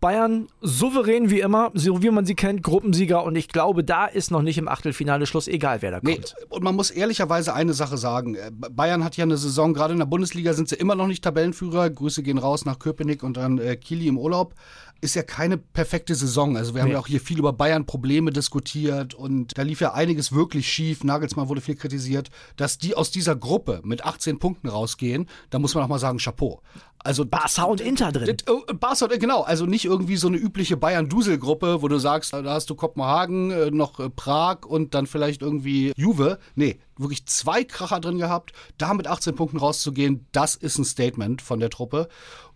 Bayern 0.00 0.48
souverän 0.60 1.30
wie 1.30 1.40
immer, 1.40 1.70
so 1.74 2.02
wie 2.02 2.10
man 2.10 2.26
sie 2.26 2.34
kennt, 2.34 2.62
Gruppensieger. 2.62 3.22
Und 3.24 3.36
ich 3.36 3.48
glaube, 3.48 3.84
da 3.84 4.06
ist 4.06 4.30
noch 4.30 4.42
nicht 4.42 4.58
im 4.58 4.68
Achtelfinale 4.68 5.26
Schluss, 5.26 5.48
egal 5.48 5.82
wer 5.82 5.90
da 5.92 6.00
Nee, 6.02 6.14
kommt. 6.16 6.34
und 6.48 6.62
man 6.64 6.74
muss 6.74 6.90
ehrlicherweise 6.90 7.54
eine 7.54 7.72
Sache 7.74 7.96
sagen. 7.98 8.34
Äh, 8.34 8.50
Bayern 8.52 9.04
hat 9.04 9.16
ja 9.16 9.24
eine 9.24 9.36
Saison, 9.36 9.74
gerade 9.74 9.92
in 9.92 9.98
der 9.98 10.06
Bundesliga 10.06 10.54
sind 10.54 10.68
sie 10.68 10.76
immer 10.76 10.94
noch 10.94 11.06
nicht 11.06 11.22
Tabellenführer. 11.24 11.90
Grüße 11.90 12.22
gehen 12.22 12.38
raus 12.38 12.64
nach 12.64 12.78
Köpenick 12.78 13.22
und 13.22 13.36
dann 13.36 13.58
äh, 13.58 13.76
Kili 13.76 14.08
im 14.08 14.18
Urlaub. 14.18 14.54
Ist 15.02 15.16
ja 15.16 15.22
keine 15.24 15.58
perfekte 15.58 16.14
Saison. 16.14 16.56
Also 16.56 16.74
wir 16.74 16.80
haben 16.80 16.86
Nee. 16.88 16.94
ja 16.94 17.00
auch 17.00 17.08
hier 17.08 17.20
viel 17.20 17.38
über 17.38 17.52
Bayern-Probleme 17.52 18.30
diskutiert 18.30 19.14
und 19.14 19.58
da 19.58 19.62
lief 19.62 19.80
ja 19.80 19.94
einiges 19.94 20.30
wirklich 20.32 20.72
schief. 20.72 21.02
Nagelsmann 21.02 21.48
wurde 21.48 21.60
viel 21.60 21.74
kritisiert. 21.74 22.30
Dass 22.56 22.78
die 22.78 22.94
aus 22.94 23.10
dieser 23.10 23.34
Gruppe 23.34 23.80
mit 23.82 24.04
18 24.04 24.38
Punkten 24.38 24.68
rausgehen, 24.68 25.28
da 25.50 25.58
muss 25.58 25.74
man 25.74 25.82
auch 25.82 25.88
mal 25.88 25.98
sagen, 25.98 26.18
Chapeau. 26.18 26.62
Also 27.04 27.24
Barca 27.26 27.64
und 27.64 27.80
Inter 27.80 28.12
drin. 28.12 28.36
das, 28.46 28.54
äh, 28.68 28.74
Barca, 28.74 29.06
äh, 29.10 29.18
genau, 29.18 29.42
also 29.42 29.66
nicht 29.66 29.84
irgendwie 29.86 30.16
so 30.16 30.28
eine 30.28 30.36
übliche 30.36 30.76
Bayern-Dusel-Gruppe, 30.76 31.82
wo 31.82 31.88
du 31.88 31.98
sagst, 31.98 32.32
da 32.32 32.44
hast 32.44 32.70
du 32.70 32.76
Kopenhagen, 32.76 33.50
äh, 33.50 33.70
noch 33.72 33.98
äh, 33.98 34.08
Prag 34.08 34.58
und 34.66 34.94
dann 34.94 35.06
vielleicht 35.08 35.42
irgendwie 35.42 35.92
Juve. 35.96 36.38
Nee, 36.54 36.78
wirklich 36.96 37.26
zwei 37.26 37.64
Kracher 37.64 37.98
drin 37.98 38.18
gehabt. 38.18 38.52
Da 38.78 38.94
mit 38.94 39.08
18 39.08 39.34
Punkten 39.34 39.56
rauszugehen, 39.58 40.26
das 40.30 40.54
ist 40.54 40.78
ein 40.78 40.84
Statement 40.84 41.42
von 41.42 41.58
der 41.58 41.70
Truppe. 41.70 42.08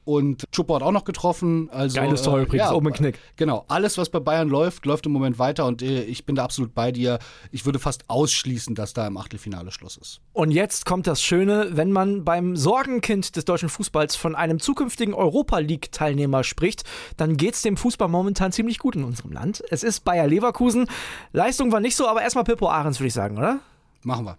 Und 0.06 0.44
Chupo 0.52 0.76
hat 0.76 0.82
auch 0.82 0.92
noch 0.92 1.04
getroffen. 1.04 1.68
Also, 1.72 1.98
Geiles 1.98 2.22
Tor 2.22 2.38
übrigens, 2.38 2.70
oben 2.70 2.86
im 2.86 2.92
Knick. 2.92 3.18
Genau, 3.34 3.64
alles, 3.66 3.98
was 3.98 4.08
bei 4.08 4.20
Bayern 4.20 4.48
läuft, 4.48 4.86
läuft 4.86 5.04
im 5.04 5.10
Moment 5.10 5.40
weiter 5.40 5.66
und 5.66 5.82
äh, 5.82 6.04
ich 6.04 6.24
bin 6.24 6.36
da 6.36 6.44
absolut 6.44 6.74
bei 6.74 6.92
dir. 6.92 7.18
Ich 7.50 7.66
würde 7.66 7.80
fast 7.80 8.04
ausschließen, 8.06 8.76
dass 8.76 8.94
da 8.94 9.04
im 9.04 9.16
Achtelfinale 9.16 9.72
Schluss 9.72 9.96
ist. 9.96 10.20
Und 10.32 10.52
jetzt 10.52 10.86
kommt 10.86 11.08
das 11.08 11.20
Schöne, 11.20 11.70
wenn 11.72 11.90
man 11.90 12.24
beim 12.24 12.54
Sorgenkind 12.54 13.34
des 13.34 13.46
deutschen 13.46 13.68
Fußballs 13.68 14.14
von 14.14 14.36
einem 14.36 14.60
zukünftigen 14.60 15.12
Europa 15.12 15.58
League-Teilnehmer 15.58 16.44
spricht, 16.44 16.84
dann 17.16 17.36
geht's 17.36 17.62
dem 17.62 17.76
Fußball 17.76 18.06
momentan 18.06 18.52
ziemlich 18.52 18.78
gut 18.78 18.94
in 18.94 19.02
unserem 19.02 19.32
Land. 19.32 19.64
Es 19.70 19.82
ist 19.82 20.04
Bayer 20.04 20.28
Leverkusen. 20.28 20.86
Leistung 21.32 21.72
war 21.72 21.80
nicht 21.80 21.96
so, 21.96 22.06
aber 22.06 22.22
erstmal 22.22 22.44
Pippo 22.44 22.68
Ahrens, 22.68 23.00
würde 23.00 23.08
ich 23.08 23.14
sagen, 23.14 23.38
oder? 23.38 23.58
Machen 24.04 24.24
wir. 24.26 24.38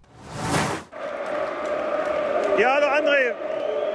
Ja, 2.58 2.74
hallo 2.74 2.86
André. 2.86 3.47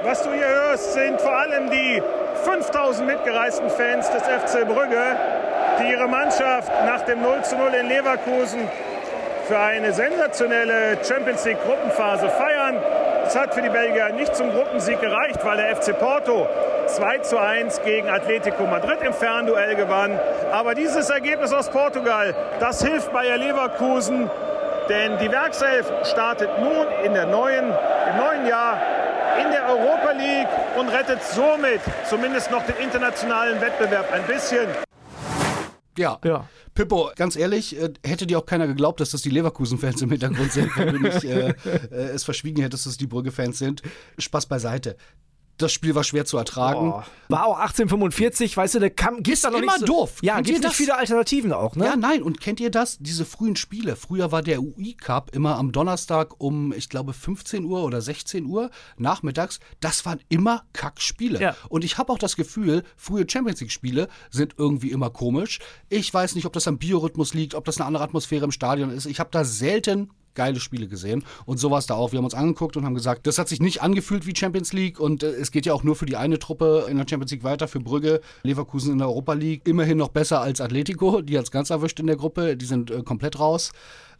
Was 0.04 0.22
du 0.22 0.32
hier 0.32 0.46
hörst, 0.46 0.92
sind 0.92 1.18
vor 1.18 1.34
allem 1.34 1.70
die 1.70 2.02
5000 2.44 3.06
mitgereisten 3.06 3.70
Fans 3.70 4.10
des 4.10 4.22
FC 4.22 4.66
Brügge, 4.66 5.00
die 5.80 5.90
ihre 5.92 6.06
Mannschaft 6.06 6.70
nach 6.84 7.00
dem 7.06 7.22
0 7.22 7.40
zu 7.40 7.56
0 7.56 7.72
in 7.72 7.88
Leverkusen 7.88 8.68
für 9.48 9.58
eine 9.58 9.94
sensationelle 9.94 10.98
Champions 11.02 11.46
League 11.46 11.56
Gruppenphase 11.64 12.28
feiern. 12.28 12.76
Es 13.26 13.34
hat 13.34 13.54
für 13.54 13.62
die 13.62 13.70
Belgier 13.70 14.10
nicht 14.10 14.36
zum 14.36 14.52
Gruppensieg 14.52 15.00
gereicht, 15.00 15.42
weil 15.42 15.56
der 15.56 15.74
FC 15.74 15.98
Porto 15.98 16.50
2 16.86 17.18
zu 17.20 17.38
1 17.38 17.80
gegen 17.80 18.10
Atletico 18.10 18.64
Madrid 18.64 18.98
im 19.00 19.14
Fernduell 19.14 19.74
gewann. 19.74 20.20
Aber 20.52 20.74
dieses 20.74 21.08
Ergebnis 21.08 21.50
aus 21.54 21.70
Portugal, 21.70 22.34
das 22.60 22.84
hilft 22.84 23.10
Bayer 23.10 23.38
Leverkusen, 23.38 24.30
denn 24.90 25.16
die 25.16 25.32
Werkself 25.32 25.90
startet 26.02 26.50
nun 26.58 26.86
in 27.04 27.14
der 27.14 27.24
neuen, 27.24 27.72
im 28.10 28.16
neuen 28.18 28.46
Jahr 28.46 28.76
in 29.40 29.50
der 29.50 29.68
Europa 29.68 30.12
League 30.12 30.48
und 30.78 30.88
rettet 30.88 31.22
somit 31.22 31.80
zumindest 32.08 32.50
noch 32.50 32.64
den 32.66 32.76
internationalen 32.76 33.60
Wettbewerb 33.60 34.12
ein 34.12 34.26
bisschen. 34.26 34.68
Ja. 35.96 36.18
Ja. 36.24 36.48
Pippo, 36.74 37.10
ganz 37.14 37.36
ehrlich, 37.36 37.80
äh, 37.80 37.92
hätte 38.04 38.26
dir 38.26 38.38
auch 38.38 38.46
keiner 38.46 38.66
geglaubt, 38.66 39.00
dass 39.00 39.10
das 39.10 39.22
die 39.22 39.30
Leverkusen-Fans 39.30 40.02
im 40.02 40.10
Hintergrund 40.10 40.52
sind, 40.52 40.76
wenn 40.76 40.94
du 40.94 41.00
nicht 41.00 41.22
äh, 41.24 41.50
äh, 41.50 41.94
es 41.94 42.24
verschwiegen 42.24 42.62
hättest, 42.62 42.86
dass 42.86 42.92
es 42.92 42.98
die 42.98 43.06
Brügge-Fans 43.06 43.58
sind. 43.58 43.82
Spaß 44.18 44.46
beiseite. 44.46 44.96
Das 45.56 45.72
Spiel 45.72 45.94
war 45.94 46.02
schwer 46.02 46.24
zu 46.24 46.36
ertragen. 46.36 46.92
War 47.28 47.46
auch 47.46 47.58
1845, 47.58 48.56
weißt 48.56 48.74
du, 48.74 48.80
da 48.80 48.90
kam, 48.90 49.22
gibt's 49.22 49.42
da 49.42 49.50
noch 49.50 49.58
immer 49.58 49.72
nicht 49.72 49.80
so, 49.80 49.86
doof. 49.86 50.18
Ja, 50.20 50.36
gibt 50.36 50.48
nicht 50.48 50.64
das? 50.64 50.74
viele 50.74 50.96
Alternativen 50.96 51.52
auch, 51.52 51.76
ne? 51.76 51.84
Ja, 51.84 51.96
nein, 51.96 52.22
und 52.22 52.40
kennt 52.40 52.60
ihr 52.60 52.70
das? 52.70 52.98
Diese 52.98 53.24
frühen 53.24 53.54
Spiele. 53.54 53.94
Früher 53.94 54.32
war 54.32 54.42
der 54.42 54.60
UI-Cup 54.60 55.34
immer 55.34 55.56
am 55.56 55.70
Donnerstag 55.70 56.40
um, 56.40 56.72
ich 56.72 56.88
glaube, 56.88 57.12
15 57.12 57.64
Uhr 57.64 57.84
oder 57.84 58.00
16 58.00 58.44
Uhr 58.46 58.70
nachmittags. 58.98 59.60
Das 59.80 60.04
waren 60.04 60.20
immer 60.28 60.64
Kackspiele. 60.72 61.40
Ja. 61.40 61.56
Und 61.68 61.84
ich 61.84 61.98
habe 61.98 62.12
auch 62.12 62.18
das 62.18 62.34
Gefühl, 62.34 62.82
frühe 62.96 63.24
Champions 63.28 63.60
League-Spiele 63.60 64.08
sind 64.30 64.54
irgendwie 64.58 64.90
immer 64.90 65.10
komisch. 65.10 65.60
Ich 65.88 66.12
weiß 66.12 66.34
nicht, 66.34 66.46
ob 66.46 66.52
das 66.52 66.66
am 66.66 66.78
Biorhythmus 66.78 67.32
liegt, 67.32 67.54
ob 67.54 67.64
das 67.64 67.78
eine 67.78 67.86
andere 67.86 68.04
Atmosphäre 68.04 68.44
im 68.44 68.52
Stadion 68.52 68.90
ist. 68.90 69.06
Ich 69.06 69.20
habe 69.20 69.30
da 69.32 69.44
selten 69.44 70.10
geile 70.34 70.60
Spiele 70.60 70.88
gesehen 70.88 71.24
und 71.46 71.58
so 71.58 71.70
war 71.70 71.84
da 71.86 71.94
auch. 71.94 72.12
Wir 72.12 72.18
haben 72.18 72.24
uns 72.24 72.34
angeguckt 72.34 72.76
und 72.76 72.84
haben 72.84 72.94
gesagt, 72.94 73.26
das 73.26 73.38
hat 73.38 73.48
sich 73.48 73.60
nicht 73.60 73.82
angefühlt 73.82 74.26
wie 74.26 74.34
Champions 74.34 74.72
League 74.72 75.00
und 75.00 75.22
äh, 75.22 75.30
es 75.30 75.50
geht 75.50 75.66
ja 75.66 75.74
auch 75.74 75.82
nur 75.82 75.96
für 75.96 76.06
die 76.06 76.16
eine 76.16 76.38
Truppe 76.38 76.86
in 76.88 76.96
der 76.96 77.06
Champions 77.08 77.32
League 77.32 77.44
weiter, 77.44 77.68
für 77.68 77.80
Brügge, 77.80 78.20
Leverkusen 78.42 78.92
in 78.92 78.98
der 78.98 79.08
Europa 79.08 79.34
League. 79.34 79.62
Immerhin 79.66 79.98
noch 79.98 80.08
besser 80.08 80.40
als 80.40 80.60
Atletico, 80.60 81.20
die 81.22 81.38
hat's 81.38 81.50
ganz 81.50 81.70
erwischt 81.70 82.00
in 82.00 82.06
der 82.06 82.16
Gruppe, 82.16 82.56
die 82.56 82.66
sind 82.66 82.90
äh, 82.90 83.02
komplett 83.02 83.38
raus. 83.38 83.72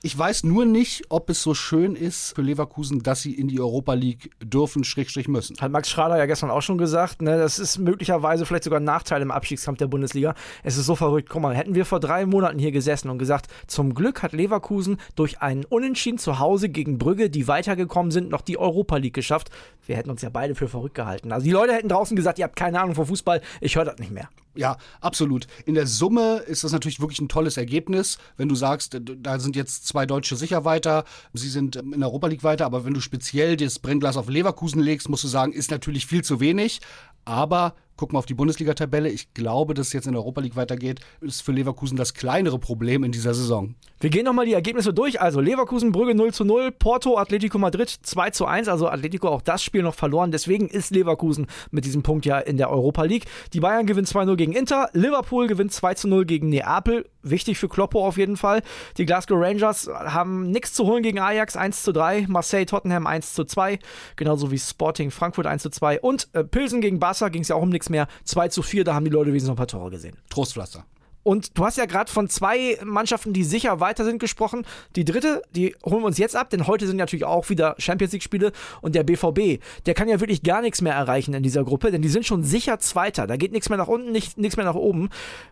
Ich 0.07 0.19
weiß 0.19 0.45
nur 0.45 0.67
nicht, 0.67 1.05
ob 1.09 1.31
es 1.31 1.43
so 1.43 1.55
schön 1.55 1.97
ist 1.97 2.35
für 2.35 2.43
Leverkusen, 2.43 3.03
dass 3.03 3.23
sie 3.23 3.33
in 3.33 3.49
die 3.49 3.59
Europa 3.59 3.95
League 3.95 4.33
dürfen, 4.45 4.85
Schrägstrich 4.85 5.29
müssen. 5.29 5.57
Hat 5.59 5.73
Max 5.73 5.89
Schrader 5.89 6.19
ja 6.19 6.27
gestern 6.27 6.51
auch 6.51 6.61
schon 6.61 6.77
gesagt, 6.77 7.23
ne, 7.23 7.39
das 7.39 7.59
ist 7.59 7.79
möglicherweise 7.79 8.45
vielleicht 8.45 8.65
sogar 8.65 8.81
ein 8.81 8.85
Nachteil 8.85 9.23
im 9.23 9.31
Abstiegskampf 9.31 9.79
der 9.79 9.87
Bundesliga. 9.87 10.35
Es 10.63 10.77
ist 10.77 10.85
so 10.85 10.95
verrückt. 10.95 11.31
Guck 11.31 11.41
mal, 11.41 11.57
hätten 11.57 11.75
wir 11.75 11.87
vor 11.87 12.01
drei 12.01 12.27
Monaten 12.27 12.59
hier 12.59 12.71
gesessen 12.71 13.09
und 13.09 13.17
gesagt, 13.17 13.47
zum 13.67 13.95
Glück 13.95 14.23
hat 14.23 14.35
Leverkusen 14.35 14.99
durch 15.17 15.41
einen 15.41 15.65
Unentschieden 15.65 16.19
zu 16.19 16.39
Hause 16.39 16.69
gegen 16.69 16.99
Brügge, 16.99 17.31
die 17.31 17.49
weitergekommen 17.49 18.13
sind, 18.13 18.29
noch 18.29 18.43
die 18.43 18.59
Europa 18.59 18.99
League 18.99 19.15
geschafft. 19.15 19.49
Wir 19.87 19.97
hätten 19.97 20.11
uns 20.11 20.21
ja 20.21 20.29
beide 20.29 20.55
für 20.55 20.69
verrückt 20.69 20.97
gehalten. 20.97 21.33
Also 21.33 21.45
die 21.45 21.53
Leute 21.53 21.73
hätten 21.73 21.89
draußen 21.89 22.15
gesagt, 22.15 22.39
ihr 22.39 22.45
habt 22.45 22.57
keine 22.57 22.79
Ahnung 22.79 22.95
vom 22.95 23.07
Fußball, 23.07 23.41
ich 23.63 23.75
höre 23.75 23.87
das 23.87 23.99
nicht 23.99 24.13
mehr. 24.13 24.29
Ja, 24.57 24.77
absolut. 25.01 25.47
In 25.67 25.75
der 25.75 25.87
Summe 25.87 26.37
ist 26.47 26.63
das 26.63 26.73
natürlich 26.73 27.01
wirklich 27.01 27.21
ein 27.21 27.29
tolles 27.29 27.57
Ergebnis, 27.57 28.19
wenn 28.37 28.49
du 28.49 28.55
sagst, 28.55 29.01
da 29.01 29.39
sind 29.41 29.57
jetzt 29.57 29.87
zwei 29.87 30.07
Deutsche 30.07 30.37
sicher 30.37 30.65
weiter, 30.65 31.05
sie 31.33 31.49
sind 31.49 31.77
in 31.77 31.99
der 31.99 32.09
Europa 32.09 32.29
League 32.29 32.45
weiter, 32.45 32.65
aber 32.67 32.85
wenn 32.85 32.95
du 32.95 33.01
speziell 33.01 33.57
das 33.57 33.81
Brennglas 33.81 34.17
auf 34.17 34.29
Leverkusen 34.29 34.81
legst, 34.81 35.09
musst 35.09 35.25
du 35.25 35.29
sagen, 35.29 35.53
ist 35.53 35.71
natürlich 35.71 36.07
viel 36.07 36.23
zu 36.23 36.39
wenig. 36.39 36.81
Aber 37.25 37.75
guck 37.97 38.13
mal 38.13 38.19
auf 38.19 38.27
die 38.27 38.35
Bundesliga-Tabelle. 38.35 39.09
Ich 39.09 39.35
glaube, 39.35 39.75
dass 39.75 39.89
es 39.89 39.93
jetzt 39.93 40.07
in 40.07 40.13
der 40.13 40.23
Europa 40.23 40.41
League 40.41 40.57
weitergeht, 40.57 41.01
ist 41.21 41.43
für 41.43 41.53
Leverkusen 41.53 41.97
das 41.97 42.15
kleinere 42.15 42.59
Problem 42.59 43.05
in 43.05 43.13
dieser 43.13 43.35
Saison. 43.35 43.75
Wir 44.01 44.11
gehen 44.11 44.25
nochmal 44.25 44.47
die 44.47 44.53
Ergebnisse 44.53 44.93
durch. 44.93 45.21
Also 45.21 45.41
Leverkusen, 45.41 45.93
Brügge 45.93 46.15
0 46.15 46.35
zu 46.35 46.45
0, 46.45 46.73
Porto, 46.73 47.17
Atletico 47.17 47.59
Madrid 47.59 47.89
2 47.89 48.31
zu 48.31 48.47
1. 48.47 48.69
Also 48.69 48.89
Atletico 48.89 49.29
auch 49.29 49.41
das 49.41 49.63
Spiel 49.63 49.83
noch 49.83 49.95
verloren. 49.95 50.31
Deswegen 50.31 50.69
ist 50.69 50.91
Leverkusen 50.91 51.47
mit 51.71 51.85
diesem 51.85 52.03
Punkt 52.03 52.27
ja 52.27 52.39
in 52.39 52.57
der 52.57 52.71
Europa 52.71 53.05
League. 53.05 53.25
Die 53.53 53.61
Bayern 53.61 53.87
gewinnen 53.87 54.07
2-0 54.07 54.37
gegen 54.37 54.53
Inter. 54.53 54.91
Liverpool 54.93 55.47
gewinnt 55.47 55.73
2 55.73 55.95
zu 55.95 56.09
0 56.09 56.25
gegen 56.27 56.51
Neapel. 56.51 57.07
Wichtig 57.23 57.57
für 57.57 57.69
Kloppo 57.69 58.07
auf 58.07 58.19
jeden 58.19 58.37
Fall. 58.37 58.63
Die 58.99 59.07
Glasgow 59.07 59.41
Rangers 59.41 59.89
haben 59.89 60.51
nichts 60.51 60.75
zu 60.75 60.85
holen 60.85 61.03
gegen 61.03 61.19
Ajax 61.19 61.57
1 61.57 61.83
zu 61.83 61.93
3. 61.93 62.27
Marseille 62.29 62.67
Tottenham 62.67 63.07
1 63.07 63.33
zu 63.33 63.45
2. 63.45 63.79
Genauso 64.17 64.51
wie 64.51 64.59
Sporting 64.59 65.11
Frankfurt 65.11 65.47
1 65.47 65.63
zu 65.63 65.71
2. 65.71 66.01
Und 66.01 66.29
äh, 66.35 66.45
Pilsen 66.45 66.83
gegen 66.83 66.99
Barca 66.99 67.31
ging 67.31 67.41
es 67.41 67.49
ja 67.49 67.57
auch 67.57 67.63
um 67.63 67.71
nichts 67.71 67.84
mehr. 67.91 68.07
2 68.25 68.49
zu 68.49 68.63
4. 68.63 68.85
Da 68.85 68.95
haben 68.95 69.05
die 69.05 69.11
Leute 69.11 69.29
wenigstens 69.29 69.49
noch 69.49 69.55
ein 69.55 69.59
paar 69.59 69.67
Tore 69.67 69.91
gesehen. 69.91 70.17
Trostpflaster. 70.31 70.85
Und 71.25 71.59
du 71.59 71.65
hast 71.65 71.79
ja 71.79 71.87
gerade 71.87 72.13
von 72.13 72.29
zwei 72.29 72.79
Mannschaften, 72.85 73.33
die 73.33 73.45
sicher 73.45 73.81
weiter 73.81 74.05
sind, 74.05 74.19
gesprochen. 74.19 74.67
Die 74.95 75.07
dritte, 75.07 75.43
die 75.57 75.75
holen 75.85 76.03
wir 76.03 76.07
uns 76.07 76.19
jetzt 76.19 76.37
ab, 76.37 76.51
denn 76.51 76.67
heute 76.67 76.87
sind 76.87 76.99
natürlich 76.99 77.25
auch 77.25 77.49
wieder 77.49 77.75
Champions 77.79 78.13
League-Spiele. 78.13 78.53
Und 78.83 78.95
der 78.95 79.05
BVB, 79.05 79.63
der 79.87 79.95
kann 79.95 80.09
ja 80.09 80.21
wirklich 80.21 80.43
gar 80.43 80.61
nichts 80.61 80.83
mehr 80.83 80.93
erreichen 80.93 81.35
in 81.35 81.43
dieser 81.43 81.65
Gruppe, 81.65 81.91
denn 81.91 82.03
die 82.03 82.09
sind 82.09 82.27
schon 82.27 82.45
sicher 82.45 82.79
Zweiter. 82.79 83.27
Da 83.27 83.37
geht 83.37 83.53
nichts 83.53 83.71
mehr 83.71 83.79
nach 83.79 83.89
unten, 83.89 84.13
nicht, 84.13 84.37
nichts 84.37 84.59
mehr 84.59 84.67
nach 84.67 84.75
oben. 84.75 85.09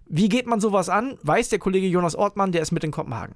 Wie 0.06 0.28
geht 0.28 0.46
man 0.46 0.60
sowas 0.60 0.90
an? 0.90 1.18
Weiß 1.22 1.48
der 1.48 1.58
Kollege 1.58 1.86
Jonas 1.86 2.14
Ortmann, 2.14 2.52
der 2.52 2.60
ist 2.60 2.70
mit 2.70 2.84
in 2.84 2.90
Kopenhagen. 2.90 3.34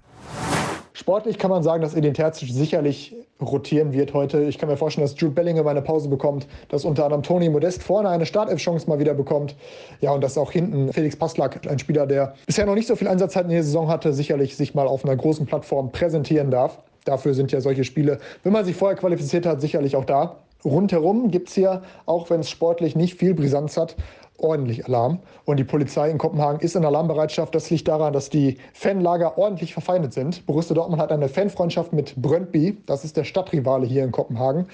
Sportlich 0.98 1.36
kann 1.36 1.50
man 1.50 1.62
sagen, 1.62 1.82
dass 1.82 1.94
Edin 1.94 2.14
Terzic 2.14 2.48
sicherlich 2.48 3.14
rotieren 3.38 3.92
wird 3.92 4.14
heute. 4.14 4.44
Ich 4.44 4.56
kann 4.56 4.70
mir 4.70 4.78
vorstellen, 4.78 5.06
dass 5.06 5.20
Jude 5.20 5.34
Bellingham 5.34 5.66
eine 5.66 5.82
Pause 5.82 6.08
bekommt, 6.08 6.46
dass 6.70 6.86
unter 6.86 7.04
anderem 7.04 7.22
Toni 7.22 7.50
Modest 7.50 7.82
vorne 7.82 8.08
eine 8.08 8.24
Startelf-Chance 8.24 8.88
mal 8.88 8.98
wieder 8.98 9.12
bekommt. 9.12 9.56
Ja, 10.00 10.12
und 10.12 10.24
dass 10.24 10.38
auch 10.38 10.50
hinten 10.50 10.90
Felix 10.94 11.14
Passlack, 11.14 11.60
ein 11.68 11.78
Spieler, 11.78 12.06
der 12.06 12.32
bisher 12.46 12.64
noch 12.64 12.74
nicht 12.74 12.86
so 12.86 12.96
viel 12.96 13.08
Einsatzzeit 13.08 13.44
in 13.44 13.50
der 13.50 13.62
Saison 13.62 13.88
hatte, 13.88 14.14
sicherlich 14.14 14.56
sich 14.56 14.74
mal 14.74 14.86
auf 14.86 15.04
einer 15.04 15.16
großen 15.16 15.44
Plattform 15.44 15.92
präsentieren 15.92 16.50
darf. 16.50 16.78
Dafür 17.04 17.34
sind 17.34 17.52
ja 17.52 17.60
solche 17.60 17.84
Spiele, 17.84 18.16
wenn 18.42 18.54
man 18.54 18.64
sich 18.64 18.74
vorher 18.74 18.96
qualifiziert 18.96 19.44
hat, 19.44 19.60
sicherlich 19.60 19.96
auch 19.96 20.06
da. 20.06 20.36
Rundherum 20.64 21.30
gibt 21.30 21.50
es 21.50 21.54
hier, 21.54 21.82
auch 22.06 22.30
wenn 22.30 22.40
es 22.40 22.48
sportlich 22.48 22.96
nicht 22.96 23.18
viel 23.18 23.34
Brisanz 23.34 23.76
hat, 23.76 23.96
ordentlich 24.38 24.86
Alarm. 24.86 25.20
Und 25.44 25.58
die 25.58 25.64
Polizei 25.64 26.10
in 26.10 26.18
Kopenhagen 26.18 26.60
ist 26.60 26.76
in 26.76 26.84
Alarmbereitschaft. 26.84 27.54
Das 27.54 27.70
liegt 27.70 27.88
daran, 27.88 28.12
dass 28.12 28.30
die 28.30 28.58
Fanlager 28.72 29.38
ordentlich 29.38 29.72
verfeindet 29.72 30.12
sind. 30.12 30.46
Borussia 30.46 30.74
Dortmund 30.74 31.00
hat 31.00 31.12
eine 31.12 31.28
Fanfreundschaft 31.28 31.92
mit 31.92 32.14
Brøndby. 32.16 32.76
Das 32.86 33.04
ist 33.04 33.16
der 33.16 33.24
Stadtrivale 33.24 33.86
hier 33.86 34.04
in 34.04 34.12
Kopenhagen. 34.12 34.66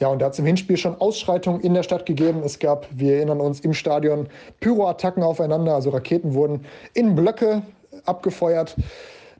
Ja, 0.00 0.08
und 0.08 0.20
da 0.20 0.26
hat 0.26 0.32
es 0.32 0.38
im 0.38 0.46
Hinspiel 0.46 0.76
schon 0.76 1.00
Ausschreitungen 1.00 1.60
in 1.60 1.74
der 1.74 1.82
Stadt 1.82 2.06
gegeben. 2.06 2.42
Es 2.44 2.58
gab, 2.58 2.86
wir 2.90 3.16
erinnern 3.16 3.40
uns, 3.40 3.60
im 3.60 3.74
Stadion 3.74 4.28
Pyroattacken 4.60 5.22
aufeinander. 5.22 5.74
Also 5.74 5.90
Raketen 5.90 6.34
wurden 6.34 6.64
in 6.94 7.14
Blöcke 7.14 7.62
abgefeuert. 8.04 8.76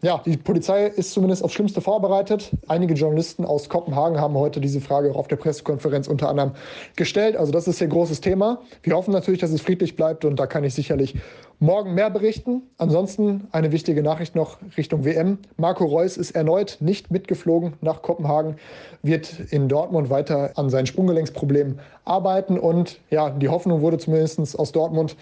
Ja, 0.05 0.21
die 0.27 0.37
Polizei 0.37 0.85
ist 0.85 1.13
zumindest 1.13 1.43
aufs 1.43 1.55
Schlimmste 1.55 1.81
vorbereitet. 1.81 2.51
Einige 2.69 2.93
Journalisten 2.93 3.47
aus 3.47 3.71
Kopenhagen 3.71 4.21
haben 4.21 4.35
heute 4.35 4.61
diese 4.61 4.83
Frage 4.83 5.11
auch 5.11 5.17
auf 5.17 5.29
der 5.29 5.37
Pressekonferenz 5.37 6.09
unter 6.09 6.29
anderem 6.29 6.53
gestellt. 6.95 7.39
Also 7.39 7.53
das 7.53 7.67
ist 7.67 7.79
hier 7.79 7.87
großes 7.87 8.21
Thema. 8.21 8.61
Wir 8.83 8.97
hoffen 8.97 9.13
natürlich, 9.13 9.41
dass 9.41 9.51
es 9.51 9.63
friedlich 9.63 9.97
bleibt 9.97 10.27
und 10.27 10.39
da 10.39 10.47
kann 10.47 10.63
ich 10.63 10.75
sicherlich 10.75 11.17
morgen 11.59 11.95
mehr 11.95 12.11
berichten. 12.11 12.65
Ansonsten 12.77 13.49
eine 13.51 13.73
wichtige 13.73 14.03
Nachricht 14.03 14.35
noch 14.35 14.59
Richtung 14.77 15.07
WM. 15.07 15.39
Marco 15.57 15.87
Reus 15.87 16.19
ist 16.19 16.33
erneut 16.33 16.77
nicht 16.81 17.11
mitgeflogen 17.11 17.73
nach 17.81 18.03
Kopenhagen, 18.03 18.57
wird 19.03 19.33
in 19.53 19.69
Dortmund 19.71 20.11
weiter 20.11 20.51
an 20.57 20.69
seinen 20.69 20.85
Sprunggelenksproblemen 20.85 21.81
arbeiten 22.05 22.59
und 22.59 23.01
ja, 23.09 23.31
die 23.31 23.49
Hoffnung 23.49 23.81
wurde 23.81 23.97
zumindest 23.97 24.59
aus 24.59 24.71
Dortmund 24.71 25.17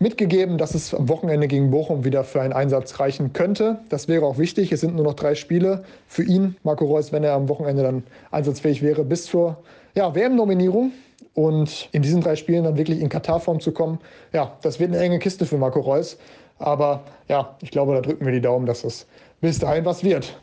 mitgegeben, 0.00 0.58
dass 0.58 0.74
es 0.74 0.94
am 0.94 1.08
Wochenende 1.08 1.48
gegen 1.48 1.70
Bochum 1.70 2.04
wieder 2.04 2.24
für 2.24 2.40
einen 2.40 2.52
Einsatz 2.52 2.98
reichen 3.00 3.32
könnte. 3.32 3.80
Das 3.88 4.08
wäre 4.08 4.24
auch 4.26 4.38
wichtig. 4.38 4.72
Es 4.72 4.80
sind 4.80 4.94
nur 4.94 5.04
noch 5.04 5.14
drei 5.14 5.34
Spiele 5.34 5.84
für 6.06 6.22
ihn, 6.22 6.56
Marco 6.62 6.84
Reus, 6.84 7.12
wenn 7.12 7.24
er 7.24 7.34
am 7.34 7.48
Wochenende 7.48 7.82
dann 7.82 8.02
einsatzfähig 8.30 8.82
wäre, 8.82 9.04
bis 9.04 9.24
zur 9.26 9.58
ja, 9.94 10.14
WM-Nominierung. 10.14 10.92
Und 11.34 11.90
in 11.92 12.02
diesen 12.02 12.22
drei 12.22 12.36
Spielen 12.36 12.64
dann 12.64 12.78
wirklich 12.78 13.00
in 13.00 13.08
Katar-Form 13.08 13.60
zu 13.60 13.72
kommen, 13.72 13.98
ja, 14.32 14.56
das 14.62 14.80
wird 14.80 14.92
eine 14.92 15.00
enge 15.00 15.18
Kiste 15.18 15.44
für 15.44 15.58
Marco 15.58 15.80
Reus. 15.80 16.16
Aber 16.58 17.02
ja, 17.28 17.56
ich 17.60 17.70
glaube, 17.70 17.94
da 17.94 18.00
drücken 18.00 18.24
wir 18.24 18.32
die 18.32 18.40
Daumen, 18.40 18.64
dass 18.64 18.84
es 18.84 19.06
bis 19.40 19.58
dahin 19.58 19.84
was 19.84 20.02
wird. 20.02 20.40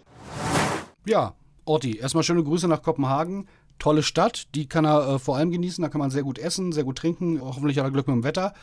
Ja, 1.08 1.34
Orti, 1.66 1.98
erstmal 1.98 2.24
schöne 2.24 2.44
Grüße 2.44 2.68
nach 2.68 2.82
Kopenhagen. 2.82 3.48
Tolle 3.80 4.04
Stadt, 4.04 4.48
die 4.56 4.68
kann 4.68 4.86
er 4.86 5.16
äh, 5.16 5.20
vor 5.20 5.38
allem 5.38 5.52
genießen. 5.52 5.82
Da 5.82 5.90
kann 5.90 6.00
man 6.00 6.12
sehr 6.12 6.24
gut 6.24 6.40
essen, 6.40 6.72
sehr 6.72 6.84
gut 6.84 6.98
trinken. 6.98 7.42
Hoffentlich 7.42 7.78
hat 7.78 7.86
er 7.86 7.92
Glück 7.92 8.08
mit 8.08 8.16
dem 8.16 8.24
Wetter. 8.24 8.54